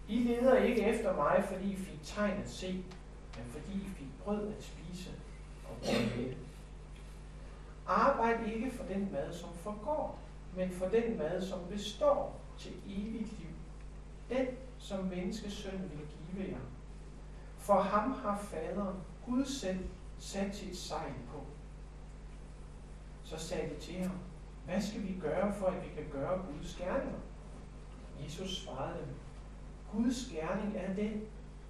I 0.08 0.18
leder 0.18 0.56
ikke 0.56 0.82
efter 0.82 1.16
mig, 1.16 1.44
fordi 1.49 1.73
I 1.73 1.76
fik 1.76 1.99
tegn 2.04 2.42
at 2.42 2.50
se, 2.50 2.73
men 3.37 3.46
fordi 3.50 3.75
I 3.75 3.88
fik 3.96 4.06
brød 4.25 4.49
at 4.49 4.64
spise 4.64 5.11
og 5.64 5.76
brød 5.82 6.16
med. 6.16 6.34
Arbejd 7.87 8.46
ikke 8.46 8.70
for 8.70 8.84
den 8.84 9.08
mad, 9.12 9.32
som 9.32 9.49
forgår, 9.54 10.18
men 10.56 10.70
for 10.70 10.87
den 10.87 11.18
mad, 11.18 11.42
som 11.42 11.58
består 11.70 12.40
til 12.58 12.73
evigt 12.87 13.38
liv. 13.38 13.49
Den, 14.30 14.46
som 14.78 15.04
menneskesøn 15.04 15.80
vil 15.80 16.06
give 16.32 16.50
jer. 16.50 16.58
For 17.64 17.80
ham 17.80 18.12
har 18.12 18.38
faderen, 18.38 18.97
Gud 19.26 19.44
selv, 19.44 19.88
sat 20.18 20.56
sit 20.56 20.76
sejl 20.76 21.12
på. 21.33 21.40
Så 23.23 23.38
sagde 23.38 23.75
de 23.75 23.80
til 23.80 23.94
ham, 23.94 24.18
hvad 24.64 24.80
skal 24.80 25.02
vi 25.02 25.16
gøre, 25.21 25.52
for 25.52 25.66
at 25.66 25.83
vi 25.83 25.88
kan 25.94 26.04
gøre 26.12 26.42
Guds 26.47 26.76
gerninger? 26.76 27.18
Jesus 28.25 28.62
svarede 28.62 28.99
dem, 28.99 29.14
Guds 29.92 30.28
gerning 30.33 30.76
er 30.76 30.94
den, 30.94 31.23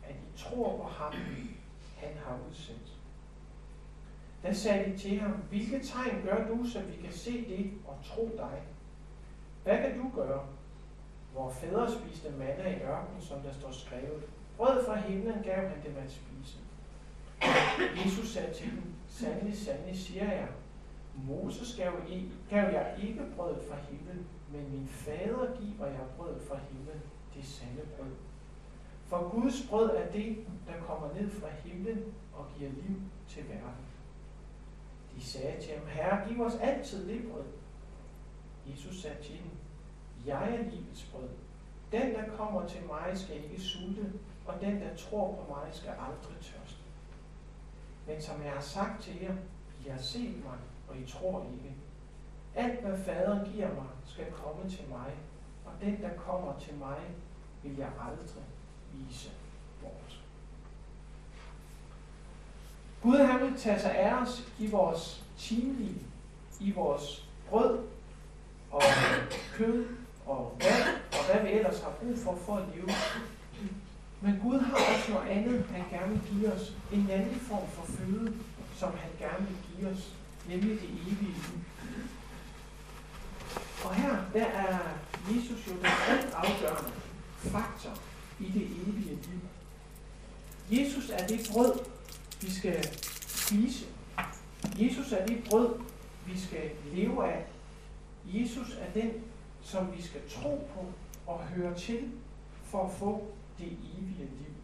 at 0.04 0.14
I 0.14 0.38
tror 0.38 0.76
på 0.76 0.82
ham, 0.82 1.12
han 1.96 2.16
har 2.24 2.38
udsendt. 2.48 2.98
Da 4.42 4.52
sagde 4.52 4.92
de 4.92 4.98
til 4.98 5.20
ham, 5.20 5.32
hvilke 5.32 5.82
tegn 5.82 6.22
gør 6.22 6.48
du, 6.48 6.66
så 6.66 6.82
vi 6.82 7.02
kan 7.02 7.12
se 7.12 7.48
det 7.48 7.72
og 7.86 7.96
tro 8.04 8.30
dig? 8.36 8.62
Hvad 9.62 9.78
kan 9.78 9.98
du 9.98 10.10
gøre? 10.14 10.46
Hvor 11.32 11.50
fædre 11.50 11.92
spiste 11.92 12.30
manna 12.30 12.76
i 12.76 12.82
ørkenen, 12.82 13.22
som 13.22 13.40
der 13.40 13.52
står 13.52 13.70
skrevet. 13.70 14.22
Brød 14.56 14.84
fra 14.86 14.96
himlen 14.96 15.42
gav 15.42 15.68
han 15.68 15.84
dem 15.84 15.96
at 15.96 16.10
spise. 16.10 16.58
Jesus 18.04 18.28
sagde 18.28 18.54
til 18.54 18.70
dem, 18.70 18.82
sandelig, 19.08 19.58
sandelig 19.58 19.98
siger 19.98 20.32
jeg, 20.32 20.48
Moses 21.14 21.76
gav, 21.76 21.92
I, 22.08 22.28
gav 22.50 22.72
jeg 22.72 22.94
ikke 23.02 23.22
brød 23.36 23.54
fra 23.68 23.76
himlen, 23.76 24.26
men 24.52 24.70
min 24.72 24.88
fader 24.88 25.60
giver 25.60 25.86
jeg 25.86 26.06
brød 26.16 26.40
fra 26.40 26.58
himlen, 26.70 27.02
det 27.34 27.44
sande 27.44 27.82
brød. 27.96 28.10
For 29.06 29.28
Guds 29.28 29.66
brød 29.70 29.90
er 29.90 30.12
det, 30.12 30.36
der 30.66 30.86
kommer 30.86 31.14
ned 31.14 31.30
fra 31.30 31.48
himlen 31.64 32.14
og 32.34 32.46
giver 32.58 32.70
liv 32.70 32.96
til 33.28 33.48
verden. 33.48 33.84
De 35.16 35.24
sagde 35.24 35.62
til 35.62 35.78
ham, 35.78 35.86
Herre, 35.86 36.28
giv 36.28 36.42
os 36.42 36.56
altid 36.60 37.08
det 37.08 37.30
brød. 37.32 37.44
Jesus 38.70 39.02
sagde 39.02 39.22
til 39.22 39.34
dem, 39.34 39.50
jeg 40.26 40.54
er 40.54 40.70
livets 40.70 41.04
brød. 41.12 41.28
Den, 41.92 42.14
der 42.14 42.36
kommer 42.36 42.66
til 42.66 42.86
mig, 42.86 43.10
skal 43.14 43.36
ikke 43.36 43.60
sulte, 43.60 44.12
og 44.46 44.60
den, 44.60 44.80
der 44.80 44.96
tror 44.96 45.32
på 45.32 45.54
mig, 45.54 45.68
skal 45.72 45.90
aldrig 45.90 46.36
tørste. 46.40 46.78
Men 48.06 48.22
som 48.22 48.42
jeg 48.44 48.52
har 48.52 48.60
sagt 48.60 49.02
til 49.02 49.20
jer, 49.22 49.34
I 49.86 49.88
har 49.88 49.98
set 49.98 50.44
mig, 50.44 50.58
og 50.88 50.96
I 50.96 51.06
tror 51.06 51.46
ikke. 51.52 51.74
Alt 52.54 52.80
hvad 52.80 52.98
faderen 52.98 53.52
giver 53.52 53.74
mig, 53.74 53.86
skal 54.06 54.32
komme 54.32 54.70
til 54.70 54.88
mig, 54.88 55.12
og 55.66 55.72
den, 55.80 56.02
der 56.02 56.10
kommer 56.16 56.58
til 56.60 56.74
mig, 56.74 56.98
vil 57.62 57.76
jeg 57.76 57.90
aldrig 58.00 58.44
vise 58.92 59.30
bort. 59.80 60.20
Gud 63.02 63.16
han 63.16 63.40
vil 63.40 63.58
tage 63.58 63.80
sig 63.80 63.96
af 63.98 64.22
os 64.22 64.48
i 64.58 64.70
vores 64.70 65.24
timelige, 65.38 66.02
i 66.60 66.72
vores 66.72 67.28
brød 67.50 67.78
og 68.70 68.82
kød 69.52 69.86
og 70.26 70.56
vand 70.60 70.98
og 71.12 71.32
hvad 71.32 71.42
vi 71.42 71.58
ellers 71.58 71.80
har 71.80 71.90
brug 71.90 72.18
for 72.18 72.36
for 72.36 72.56
at 72.56 72.64
leve. 72.74 72.88
Men 74.24 74.40
Gud 74.42 74.60
har 74.60 74.74
også 74.74 75.12
noget 75.12 75.28
andet, 75.28 75.66
han 75.70 75.84
gerne 75.90 76.12
vil 76.12 76.22
give 76.30 76.52
os. 76.52 76.72
En 76.92 77.10
anden 77.10 77.40
form 77.40 77.68
for 77.68 77.86
føde, 77.86 78.34
som 78.76 78.92
han 78.98 79.10
gerne 79.18 79.46
vil 79.46 79.56
give 79.68 79.90
os, 79.90 80.14
nemlig 80.48 80.70
det 80.70 80.88
evige 80.88 81.20
liv. 81.20 81.60
Og 83.84 83.94
her, 83.94 84.16
der 84.32 84.44
er 84.44 84.78
Jesus 85.28 85.68
jo 85.68 85.72
den 85.72 85.86
alt 86.08 86.34
afgørende 86.34 86.90
faktor 87.38 87.90
i 88.40 88.44
det 88.44 88.62
evige 88.62 89.18
liv. 89.22 89.40
Jesus 90.70 91.10
er 91.10 91.26
det 91.26 91.48
brød, 91.52 91.72
vi 92.40 92.50
skal 92.50 92.88
spise. 93.26 93.86
Jesus 94.78 95.12
er 95.12 95.26
det 95.26 95.44
brød, 95.50 95.74
vi 96.26 96.40
skal 96.40 96.70
leve 96.92 97.26
af. 97.32 97.44
Jesus 98.26 98.76
er 98.80 99.00
den, 99.00 99.10
som 99.62 99.96
vi 99.96 100.02
skal 100.02 100.20
tro 100.30 100.68
på 100.74 100.86
og 101.26 101.38
høre 101.38 101.74
til 101.74 102.10
for 102.64 102.86
at 102.86 102.92
få 102.92 103.34
det 103.58 103.66
evige 103.66 104.18
liv. 104.18 104.54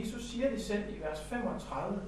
Jesus 0.00 0.30
siger 0.30 0.50
det 0.50 0.62
selv 0.62 0.96
i 0.96 1.00
vers 1.00 1.20
35. 1.20 2.02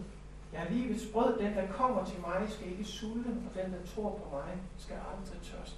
Jeg 0.53 0.63
er 0.63 0.71
livets 0.71 1.07
brød, 1.13 1.39
den 1.39 1.55
der 1.55 1.73
kommer 1.73 2.05
til 2.05 2.21
mig 2.21 2.47
skal 2.49 2.71
ikke 2.71 2.85
sulte, 2.85 3.29
og 3.29 3.63
den 3.63 3.73
der 3.73 3.87
tror 3.95 4.11
på 4.11 4.37
mig 4.37 4.59
skal 4.79 4.95
aldrig 4.95 5.41
tørste. 5.43 5.77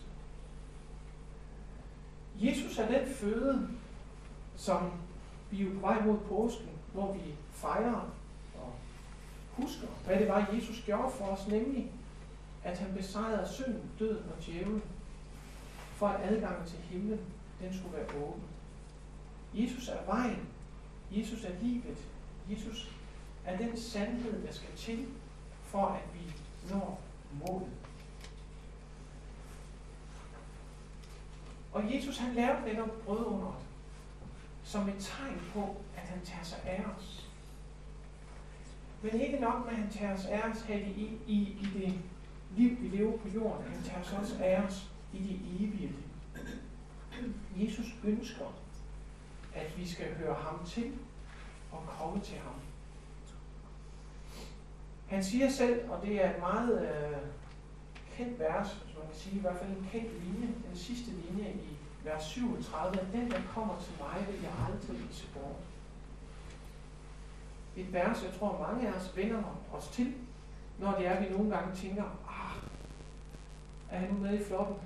Jesus 2.37 2.78
er 2.78 2.99
den 2.99 3.14
føde, 3.14 3.68
som 4.56 4.92
vi 5.50 5.66
er 5.66 5.75
på 5.75 5.80
vej 5.80 6.04
mod 6.04 6.18
påsken, 6.18 6.68
hvor 6.92 7.12
vi 7.12 7.35
fejrer 7.50 8.11
og 8.54 8.73
husker, 9.52 9.87
hvad 10.06 10.18
det 10.18 10.28
var, 10.28 10.50
Jesus 10.54 10.82
gjorde 10.87 11.11
for 11.11 11.25
os, 11.25 11.49
nemlig 11.49 11.92
at 12.64 12.78
han 12.78 12.94
besejrede 12.94 13.49
synden, 13.49 13.90
døden 13.99 14.25
og 14.37 14.44
djævel 14.46 14.82
for 15.94 16.06
at 16.06 16.32
adgang 16.32 16.66
til 16.66 16.78
himlen, 16.78 17.20
den 17.60 17.78
skulle 17.78 17.96
være 17.96 18.22
åben. 18.22 18.42
Jesus 19.54 19.88
er 19.88 20.04
vejen. 20.06 20.48
Jesus 21.12 21.44
er 21.44 21.52
livet. 21.62 21.98
Jesus 22.50 22.96
er 23.44 23.56
den 23.56 23.76
sandhed, 23.76 24.46
der 24.46 24.52
skal 24.52 24.76
til, 24.76 25.06
for 25.62 25.86
at 25.86 26.02
vi 26.14 26.32
når 26.70 27.00
målet. 27.32 27.70
Og 31.72 31.94
Jesus 31.94 32.18
han 32.18 32.34
lavede 32.34 32.64
netop 32.66 32.90
brødunderet 33.04 33.54
som 34.64 34.88
et 34.88 34.94
tegn 34.98 35.40
på, 35.52 35.76
at 35.96 36.02
han 36.02 36.20
tager 36.25 36.44
sig 36.44 36.58
af 36.64 36.84
os. 36.96 37.30
Men 39.02 39.20
ikke 39.20 39.40
nok 39.40 39.64
med, 39.64 39.72
at 39.72 39.78
han 39.78 39.90
tager 39.90 40.16
sig 40.16 40.30
af 40.30 40.50
os 40.50 40.62
her 40.62 40.76
i, 40.76 41.18
i, 41.26 41.36
i 41.36 41.68
det 41.75 42.00
liv, 42.56 42.76
vi 42.80 42.96
lever 42.96 43.18
på 43.18 43.28
jorden. 43.28 43.72
Han 43.72 43.82
tager 43.82 44.02
sig 44.02 44.18
også 44.18 44.44
af 44.44 44.62
os 44.62 44.90
i 45.12 45.18
det 45.18 45.64
evige 45.66 45.76
liv. 45.76 46.05
Jesus 47.56 47.87
ønsker, 48.04 48.44
at 49.54 49.78
vi 49.78 49.88
skal 49.88 50.14
høre 50.14 50.35
ham 50.35 50.66
til 50.66 50.92
og 51.73 51.82
komme 51.87 52.20
til 52.20 52.38
ham. 52.38 52.54
Han 55.06 55.25
siger 55.25 55.50
selv, 55.50 55.90
og 55.90 56.02
det 56.02 56.25
er 56.25 56.30
et 56.35 56.40
meget 56.40 56.82
øh, 56.82 57.16
kendt 58.16 58.38
vers, 58.38 58.68
som 58.68 58.99
man 58.99 59.08
kan 59.11 59.16
sige, 59.16 59.37
i 59.37 59.40
hvert 59.40 59.56
fald 59.56 59.70
en 59.70 59.88
kendt 59.92 60.25
linje, 60.25 60.46
den 60.68 60.76
sidste 60.76 61.11
linje 61.11 61.50
i 61.50 61.76
vers 62.04 62.25
37, 62.25 63.00
at 63.00 63.06
den, 63.12 63.30
der 63.30 63.40
kommer 63.54 63.75
til 63.80 63.93
mig, 64.00 64.26
vil 64.28 64.43
jeg 64.43 64.52
aldrig 64.69 65.08
vise 65.08 65.26
bort. 65.34 65.56
Et 67.76 67.93
vers, 67.93 68.25
jeg 68.25 68.32
tror 68.38 68.67
mange 68.69 68.88
af 68.88 68.93
os 68.93 69.17
vender 69.17 69.43
os 69.73 69.88
til, 69.88 70.14
når 70.78 70.95
det 70.99 71.06
er, 71.06 71.10
at 71.10 71.28
vi 71.28 71.36
nogle 71.36 71.56
gange 71.56 71.76
tænker, 71.76 72.04
ah, 72.28 72.56
er 73.90 73.99
han 73.99 74.10
nu 74.10 74.19
med 74.19 74.40
i 74.40 74.45
flokken? 74.45 74.76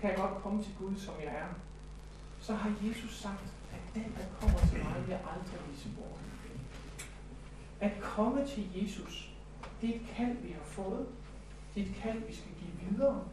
Kan 0.00 0.10
jeg 0.10 0.18
godt 0.18 0.42
komme 0.42 0.62
til 0.62 0.74
Gud, 0.78 0.96
som 0.96 1.14
jeg 1.24 1.34
er? 1.34 1.48
Så 2.40 2.54
har 2.54 2.72
Jesus 2.82 3.16
sagt, 3.16 3.44
at 3.72 3.94
den, 3.94 4.04
der 4.04 4.24
kommer 4.40 4.58
til 4.58 4.78
mig, 4.84 5.06
vil 5.06 5.12
aldrig 5.14 5.70
vise 5.70 5.88
bort. 5.96 6.20
At 7.80 7.92
komme 8.00 8.46
til 8.46 8.82
Jesus, 8.82 9.32
det 9.80 9.90
er 9.90 9.94
et 9.94 10.06
kald, 10.16 10.36
vi 10.36 10.52
har 10.52 10.64
fået. 10.64 11.06
Det 11.74 11.82
er 11.82 11.86
et 11.86 11.94
kald, 11.94 12.18
vi 12.26 12.34
skal 12.34 12.50
give 12.58 12.90
videre. 12.90 13.24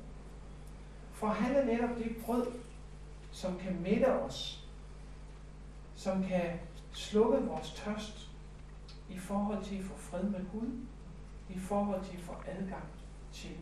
For 1.11 1.27
han 1.27 1.55
er 1.55 1.65
netop 1.65 1.97
det 1.97 2.15
brød, 2.25 2.47
som 3.31 3.57
kan 3.57 3.81
mætte 3.81 4.13
os, 4.13 4.67
som 5.95 6.23
kan 6.23 6.59
slukke 6.93 7.47
vores 7.47 7.71
tørst 7.71 8.29
i 9.09 9.17
forhold 9.17 9.63
til 9.63 9.77
at 9.77 9.83
få 9.83 9.97
fred 9.97 10.23
med 10.23 10.45
Gud, 10.51 10.69
i 11.49 11.59
forhold 11.59 12.05
til 12.05 12.17
at 12.17 12.23
få 12.23 12.33
adgang 12.47 12.85
til 13.31 13.55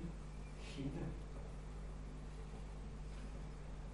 hende. 0.59 0.99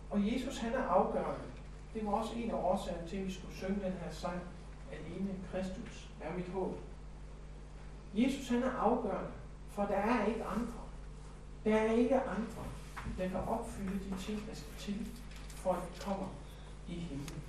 Og 0.09 0.33
Jesus 0.33 0.57
han 0.57 0.73
er 0.73 0.83
afgørende. 0.83 1.45
Det 1.93 2.05
var 2.05 2.11
også 2.11 2.33
en 2.35 2.51
af 2.51 2.55
årsagerne 2.55 3.07
til, 3.07 3.17
at 3.17 3.25
vi 3.25 3.33
skulle 3.33 3.55
synge 3.55 3.79
den 3.83 3.93
her 3.93 4.11
sang, 4.11 4.41
Alene 4.91 5.35
Kristus 5.51 6.09
er 6.21 6.33
mit 6.33 6.49
håb. 6.49 6.79
Jesus 8.13 8.49
han 8.49 8.63
er 8.63 8.71
afgørende, 8.71 9.31
for 9.69 9.83
der 9.83 9.95
er 9.95 10.25
ikke 10.25 10.43
andre. 10.43 10.73
Der 11.65 11.75
er 11.75 11.91
ikke 11.91 12.21
andre, 12.21 12.63
der 13.17 13.29
kan 13.29 13.39
opfylde 13.39 13.99
de 13.99 14.23
ting, 14.23 14.47
der 14.49 14.55
skal 14.55 14.73
til, 14.79 15.07
for 15.55 15.73
at 15.73 15.79
vi 15.79 16.01
kommer 16.01 16.27
i 16.87 16.93
himlen. 16.93 17.41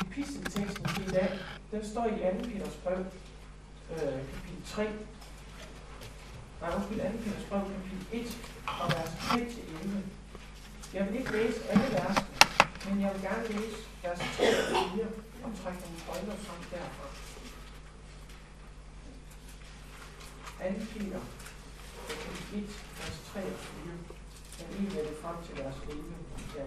I 0.00 0.04
pisteteksten 0.10 1.02
i 1.06 1.10
dag, 1.10 1.38
den 1.70 1.84
står 1.84 2.06
i 2.06 2.10
2. 2.10 2.48
Peters 2.48 2.76
brev, 2.84 2.98
øh, 2.98 4.18
kapitel 4.34 4.64
3. 4.66 4.86
Nej, 6.64 6.74
undskyld, 6.76 7.00
2. 7.00 7.08
Peters 7.24 7.44
brev, 7.48 7.60
kapitel 7.60 8.06
1, 8.12 8.38
og 8.80 8.86
vers 8.92 9.10
3-11. 9.10 9.98
Jeg 10.94 11.06
vil 11.06 11.14
ikke 11.18 11.32
læse 11.32 11.68
alle 11.70 11.84
versene, 11.92 12.26
men 12.88 13.00
jeg 13.00 13.10
vil 13.14 13.22
gerne 13.22 13.48
læse 13.48 13.76
vers 14.02 14.18
3 14.18 14.48
og 14.48 14.90
4 14.96 15.06
og 15.44 15.50
trække 15.62 15.80
nogle 15.84 16.00
briller 16.06 16.36
frem 16.44 16.60
derfra. 16.70 17.06
2. 20.58 20.74
Peter, 20.92 21.20
kapitel 22.08 22.58
1, 22.58 22.68
vers 22.98 23.18
3 23.32 23.40
og 23.40 23.58
4. 23.58 23.92
Jeg 24.58 24.66
vil 24.68 24.80
lige 24.80 25.02
det 25.02 25.16
frem 25.22 25.36
til 25.46 25.64
vers 25.64 25.76
11, 25.88 26.04
der, 26.54 26.64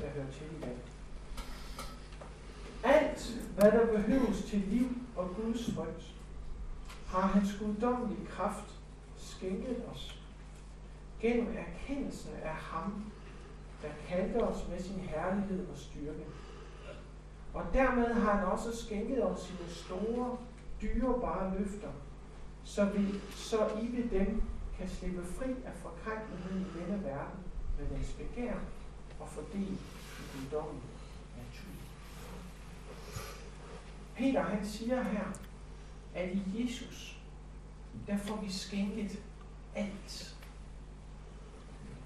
der 0.00 0.08
hører 0.14 0.30
til 0.36 0.46
i 0.56 0.60
dag. 0.60 0.78
Alt, 2.82 3.20
hvad 3.56 3.72
der 3.72 3.86
behøves 3.86 4.42
til 4.50 4.58
liv 4.58 4.88
og 5.16 5.36
Guds 5.36 5.74
frygt, 5.74 6.04
har 7.06 7.26
hans 7.26 7.56
guddommelige 7.60 8.26
kraft 8.26 8.75
skænket 9.26 9.84
os 9.92 10.22
gennem 11.20 11.56
erkendelsen 11.56 12.32
af 12.42 12.54
ham, 12.54 13.12
der 13.82 13.88
kaldte 14.08 14.36
os 14.36 14.68
med 14.68 14.80
sin 14.80 15.00
herlighed 15.00 15.66
og 15.68 15.76
styrke. 15.76 16.24
Og 17.54 17.64
dermed 17.72 18.14
har 18.14 18.32
han 18.32 18.46
også 18.46 18.84
skænket 18.84 19.24
os 19.24 19.40
sine 19.40 19.68
store, 19.68 20.36
dyrebare 20.82 21.58
løfter, 21.58 21.90
så, 22.64 22.84
vi, 22.84 23.18
så 23.30 23.68
I 23.82 23.96
ved 23.96 24.10
dem 24.10 24.42
kan 24.78 24.88
slippe 24.88 25.24
fri 25.24 25.50
af 25.64 25.72
forkrænkeligheden 25.74 26.60
i 26.60 26.80
denne 26.80 27.04
verden 27.04 27.38
med 27.78 27.98
dens 27.98 28.12
begær 28.12 28.54
og 29.20 29.28
fordel 29.28 29.72
i 29.72 30.22
guddommen 30.32 30.82
natur. 31.36 31.72
Peter 34.16 34.42
han 34.42 34.66
siger 34.66 35.02
her, 35.02 35.24
at 36.14 36.34
i 36.34 36.42
Jesus, 36.54 37.15
der 38.06 38.16
får 38.16 38.36
vi 38.36 38.52
skænket 38.52 39.22
alt. 39.74 40.36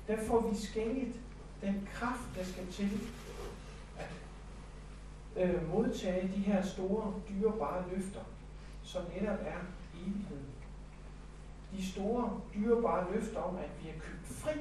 Der 0.07 0.27
får 0.27 0.49
vi 0.49 0.57
skænket 0.57 1.15
den 1.61 1.89
kraft, 1.93 2.37
der 2.37 2.45
skal 2.45 2.67
til 2.67 3.01
at 3.99 4.11
øh, 5.37 5.69
modtage 5.69 6.29
de 6.29 6.41
her 6.41 6.63
store, 6.63 7.15
dyrebare 7.29 7.85
løfter, 7.95 8.21
som 8.83 9.03
netop 9.21 9.39
er 9.41 9.59
evigheden. 9.95 10.47
De 11.73 11.87
store, 11.87 12.41
dyrebare 12.55 13.13
løfter 13.15 13.41
om, 13.41 13.57
at 13.57 13.71
vi 13.83 13.89
er 13.89 14.01
købt 14.01 14.27
fri 14.27 14.61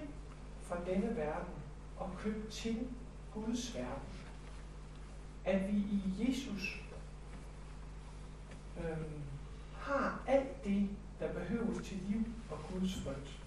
fra 0.61 0.77
denne 0.85 1.15
verden 1.15 1.53
og 1.97 2.09
købt 2.17 2.51
til 2.51 2.87
Guds 3.33 3.75
verden. 3.75 4.09
At 5.45 5.73
vi 5.73 5.77
i 5.77 6.13
Jesus 6.19 6.83
øh, 8.79 8.97
har 9.77 10.21
alt 10.27 10.63
det, 10.63 10.89
der 11.19 11.33
behøves 11.33 11.87
til 11.87 11.97
liv 12.09 12.23
og 12.51 12.57
Guds 12.71 12.95
frygt. 12.95 13.39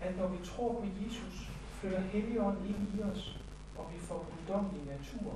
At 0.00 0.16
når 0.16 0.28
vi 0.28 0.44
tror 0.44 0.72
på 0.72 0.86
Jesus, 1.02 1.50
flytter 1.72 2.00
Helligånden 2.00 2.66
ind 2.66 2.98
i 2.98 3.02
os, 3.02 3.40
og 3.76 3.90
vi 3.94 3.98
får 3.98 4.26
guddommelig 4.30 4.86
natur. 4.86 5.34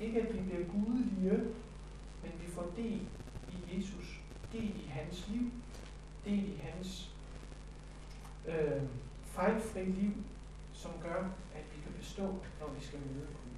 Ikke 0.00 0.22
at 0.22 0.34
vi 0.34 0.40
bliver 0.40 0.66
gudelige, 0.66 1.44
men 2.22 2.32
vi 2.40 2.46
får 2.46 2.72
del 2.76 3.00
i 3.52 3.76
Jesus, 3.76 4.20
del 4.52 4.80
i 4.84 4.86
hans 4.88 5.28
liv, 5.28 5.50
del 6.24 6.48
i 6.48 6.56
hans 6.56 7.10
øh, 8.48 8.82
fejlfri 9.24 9.84
liv, 9.84 10.12
som 10.72 10.90
gør, 11.02 11.22
at 11.54 11.64
vi 11.76 11.82
kan 11.82 11.92
bestå, 11.98 12.22
når 12.60 12.68
vi 12.78 12.84
skal 12.84 12.98
møde 12.98 13.26
Gud. 13.26 13.54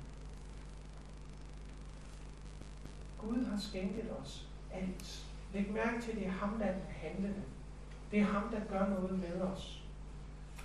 Gud 3.19 3.45
har 3.45 3.59
skænket 3.59 4.13
os 4.21 4.49
alt. 4.73 5.26
Læg 5.53 5.71
mærke 5.73 6.03
til, 6.03 6.11
at 6.11 6.17
det 6.17 6.27
er 6.27 6.31
ham, 6.31 6.59
der 6.59 6.67
er 6.67 6.73
den 6.73 6.83
handlende. 6.89 7.43
Det 8.11 8.19
er 8.19 8.25
ham, 8.25 8.51
der 8.51 8.61
gør 8.65 8.89
noget 8.89 9.19
med 9.19 9.41
os. 9.41 9.83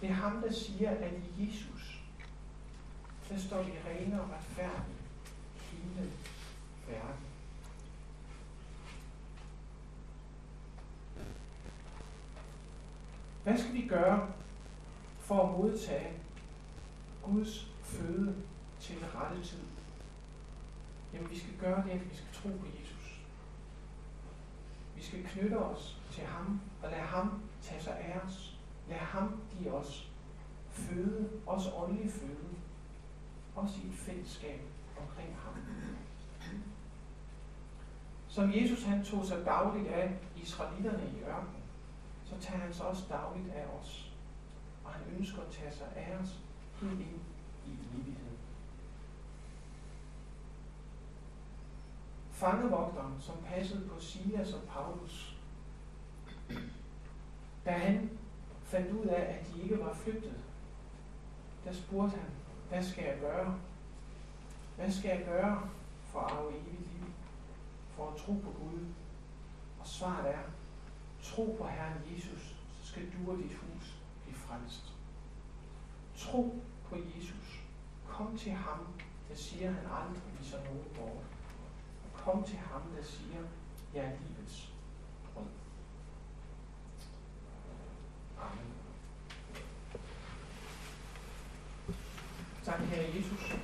Det 0.02 0.10
er 0.10 0.14
ham, 0.14 0.42
der 0.42 0.52
siger, 0.52 0.90
at 0.92 1.14
i 1.14 1.46
Jesus, 1.46 2.04
der 3.30 3.38
står 3.38 3.64
vi 3.64 3.72
rene 3.88 4.22
og 4.22 4.30
retfærdige 4.30 4.98
hele 5.72 6.12
verden. 6.88 7.26
Hvad 13.44 13.58
skal 13.58 13.74
vi 13.74 13.88
gøre 13.88 14.32
for 15.20 15.48
at 15.48 15.52
modtage 15.60 16.12
Guds 17.24 17.72
føde 17.84 18.36
til 18.80 18.96
den 18.96 19.06
rette 19.16 19.44
tid? 19.44 19.60
Jamen, 21.14 21.30
vi 21.30 21.40
skal 21.40 21.54
gøre 21.60 21.84
det, 21.84 21.92
at 21.92 22.10
vi 22.12 22.16
skal 22.16 22.34
tro 22.34 22.50
på 22.50 22.66
Jesus. 22.66 22.81
Vi 25.02 25.06
skal 25.06 25.24
knytte 25.24 25.60
os 25.60 26.00
til 26.12 26.24
ham 26.24 26.62
og 26.84 26.90
lade 26.92 27.02
ham 27.02 27.42
tage 27.62 27.82
sig 27.82 28.00
af 28.00 28.20
os. 28.20 28.58
Lad 28.90 28.98
ham 28.98 29.42
give 29.58 29.74
os 29.74 30.12
føde, 30.70 31.30
også 31.48 31.72
åndelig 31.76 32.12
føde, 32.12 32.50
også 33.56 33.80
i 33.84 33.88
et 33.88 33.94
fællesskab 33.94 34.62
omkring 35.02 35.36
ham. 35.36 35.54
Som 38.28 38.54
Jesus 38.54 38.84
han 38.84 39.04
tog 39.04 39.26
sig 39.26 39.46
dagligt 39.46 39.88
af 39.88 40.20
israelitterne 40.36 41.04
i 41.04 41.24
ørkenen, 41.24 41.64
så 42.26 42.36
tager 42.40 42.60
han 42.60 42.74
sig 42.74 42.86
også 42.86 43.04
dagligt 43.10 43.50
af 43.54 43.66
os. 43.66 44.14
Og 44.84 44.92
han 44.92 45.02
ønsker 45.20 45.42
at 45.42 45.52
tage 45.52 45.72
sig 45.72 45.88
af 45.96 46.18
os 46.18 46.40
helt 46.82 46.92
ind 46.92 47.20
i 47.68 47.72
evigheden. 47.72 48.38
Fangevogteren, 52.42 53.22
som 53.22 53.36
passede 53.46 53.90
på 53.90 54.00
Silas 54.00 54.54
og 54.54 54.62
Paulus, 54.62 55.38
da 57.66 57.72
han 57.72 58.10
fandt 58.64 58.92
ud 58.92 59.06
af, 59.06 59.22
at 59.22 59.48
de 59.48 59.62
ikke 59.62 59.80
var 59.80 59.94
flygtet, 59.94 60.38
der 61.66 61.74
spurgte 61.74 62.18
han, 62.18 62.30
hvad 62.70 62.84
skal 62.84 63.04
jeg 63.04 63.18
gøre? 63.20 63.60
Hvad 64.76 64.92
skal 64.92 65.10
jeg 65.10 65.26
gøre 65.26 65.70
for 66.06 66.20
at 66.20 66.32
arve 66.32 66.52
evigt 66.52 66.94
liv? 66.94 67.06
For 67.96 68.12
at 68.12 68.18
tro 68.18 68.34
på 68.34 68.52
Gud? 68.60 68.86
Og 69.80 69.88
svaret 69.88 70.30
er, 70.30 70.44
tro 71.24 71.56
på 71.60 71.68
Herren 71.68 72.02
Jesus, 72.16 72.56
så 72.82 72.88
skal 72.88 73.04
du 73.04 73.32
og 73.32 73.38
dit 73.38 73.54
hus 73.54 73.96
blive 74.24 74.38
frelst. 74.38 74.94
Tro 76.18 76.62
på 76.90 76.96
Jesus. 76.96 77.62
Kom 78.08 78.38
til 78.38 78.52
ham, 78.52 78.88
der 79.30 79.36
siger, 79.36 79.70
at 79.70 79.76
han 79.76 79.86
aldrig 79.86 80.22
viser 80.40 80.58
nogen 80.64 80.84
bort. 80.96 81.41
Kom 82.26 82.44
til 82.44 82.58
ham, 82.58 82.82
der 82.96 83.04
siger, 83.04 83.42
jeg 83.94 84.06
er 84.06 84.12
livets 84.12 84.74
brød. 85.34 85.46
Amen. 88.40 88.74
Tak, 92.64 92.80
Herre 92.80 93.16
Jesus. 93.16 93.56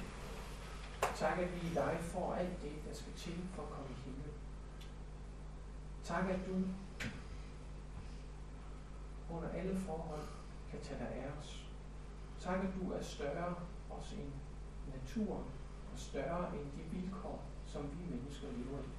Tak, 1.16 1.40
at 1.40 1.54
vi 1.54 1.68
i 1.68 1.74
dig 1.74 1.98
får 2.02 2.34
alt 2.34 2.62
det, 2.62 2.72
der 2.88 2.94
skal 2.94 3.14
til 3.14 3.48
for 3.56 3.64
at 3.64 3.70
komme 3.70 3.90
i 3.90 3.94
himlen. 3.94 4.34
Tak, 6.04 6.30
at 6.30 6.40
du 6.48 6.54
under 9.36 9.50
alle 9.50 9.76
forhold 9.76 10.28
kan 10.72 10.80
tage 10.82 11.00
dig 11.00 11.08
af 11.08 11.32
os. 11.40 11.66
Tak, 12.40 12.60
at 12.60 12.70
du 12.82 12.92
er 12.92 13.02
større 13.02 13.56
også 13.90 14.16
end 14.16 14.32
naturen 14.94 15.46
og 15.94 16.00
større 16.00 16.56
end 16.56 16.72
de 16.72 16.98
vilkår, 16.98 17.44
som 17.78 17.90
vi 18.00 18.16
mennesker 18.16 18.48
lever 18.58 18.80
i. 18.80 18.92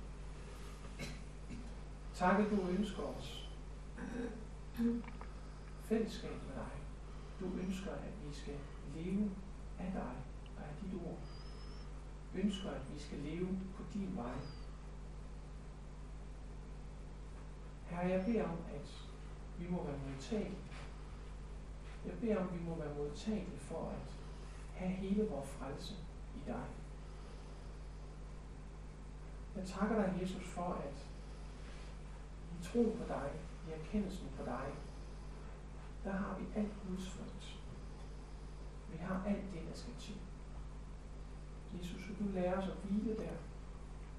Tak, 2.15 2.41
at 2.41 2.51
du 2.51 2.69
ønsker 2.69 3.03
os 3.03 3.51
fællesskab 5.85 6.31
med 6.31 6.55
dig. 6.55 6.73
Du 7.41 7.59
ønsker, 7.59 7.91
at 7.91 8.13
vi 8.27 8.35
skal 8.35 8.55
leve 8.95 9.31
af 9.79 9.93
dig 9.93 10.15
og 10.57 10.63
af 10.63 10.75
dit 10.83 10.95
ord. 11.07 11.19
Ønsker, 12.35 12.71
at 12.71 12.83
vi 12.95 12.99
skal 12.99 13.19
leve 13.19 13.49
på 13.77 13.83
din 13.95 14.17
vej. 14.17 14.35
Herre, 17.87 18.07
jeg 18.07 18.25
beder 18.27 18.45
om, 18.45 18.59
at 18.75 19.09
vi 19.59 19.69
må 19.71 19.85
være 19.85 19.99
modtagelige. 20.09 20.59
Jeg 22.07 22.15
beder 22.21 22.37
om, 22.37 22.49
at 22.49 22.61
vi 22.61 22.65
må 22.65 22.75
være 22.75 22.95
modtagelige 22.95 23.59
for 23.59 23.89
at 23.89 24.13
have 24.75 24.91
hele 24.91 25.29
vores 25.29 25.49
frelse 25.49 25.95
i 26.37 26.41
dig. 26.47 26.65
Jeg 29.59 29.67
takker 29.67 29.97
dig, 29.97 30.19
Jesus, 30.23 30.45
for 30.45 30.73
at 30.73 30.97
i 32.53 32.65
tro 32.65 32.83
på 32.99 33.05
dig, 33.09 33.31
i 33.69 33.71
erkendelsen 33.81 34.29
på 34.37 34.45
dig, 34.45 34.67
der 36.05 36.13
har 36.13 36.39
vi 36.39 36.45
alt 36.57 36.73
Guds 36.89 37.11
frygt. 37.11 37.59
Vi 38.93 38.97
har 38.97 39.25
alt 39.27 39.53
det, 39.53 39.63
der 39.69 39.75
skal 39.75 39.95
til. 39.99 40.17
Jesus, 41.79 42.03
så 42.03 42.13
du 42.19 42.29
lærer 42.33 42.59
os 42.59 42.69
at 42.69 42.77
hvile 42.85 43.17
der, 43.17 43.37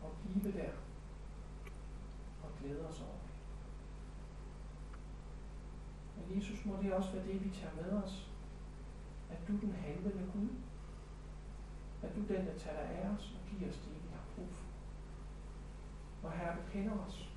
og 0.04 0.12
blive 0.22 0.52
der, 0.52 0.72
og 2.44 2.50
glæde 2.60 2.88
os 2.88 3.02
over 3.02 3.20
det. 3.24 3.36
Men 6.18 6.38
Jesus, 6.38 6.66
må 6.66 6.78
det 6.82 6.94
også 6.94 7.12
være 7.12 7.28
det, 7.28 7.46
vi 7.46 7.50
tager 7.50 7.76
med 7.76 8.04
os. 8.04 8.32
At 9.30 9.48
du 9.48 9.54
den 9.54 9.72
handlende 9.72 10.30
Gud. 10.34 10.50
At 12.02 12.16
du 12.16 12.20
den, 12.20 12.48
der 12.48 12.58
tager 12.58 12.88
dig 12.88 12.96
af 12.98 13.10
os 13.10 13.36
og 13.36 13.50
giver 13.50 13.72
os 13.72 13.78
det, 13.78 13.94
vi 13.94 14.10
har 14.12 14.24
brug 14.36 14.48
for. 14.52 14.70
Og 16.24 16.32
Herre, 16.32 16.56
du 16.56 16.62
kender 16.72 17.06
os. 17.08 17.30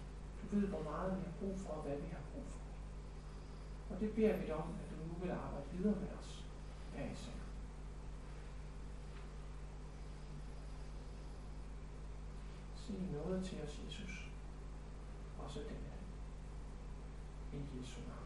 Du 0.43 0.57
ved, 0.57 0.69
hvor 0.69 0.83
meget 0.83 1.17
vi 1.17 1.23
har 1.23 1.33
brug 1.41 1.59
for, 1.59 1.73
og 1.73 1.83
hvad 1.83 1.97
vi 1.97 2.09
har 2.09 2.21
brug 2.33 2.45
for. 2.47 2.61
Og 3.95 4.01
det 4.01 4.15
beder 4.15 4.37
vi 4.37 4.47
dig 4.47 4.55
om, 4.55 4.69
at 4.69 4.91
du 4.91 4.97
nu 5.07 5.15
vil 5.23 5.31
arbejde 5.31 5.67
videre 5.73 6.01
med 6.01 6.09
os 6.21 6.45
hver 6.93 7.11
især. 7.13 7.33
Sig 12.77 12.95
noget 13.13 13.45
til 13.45 13.63
os, 13.63 13.81
Jesus. 13.87 14.31
Også 15.39 15.61
denne. 15.61 15.93
I 17.53 17.79
Jesu 17.79 18.01
navn. 18.09 18.22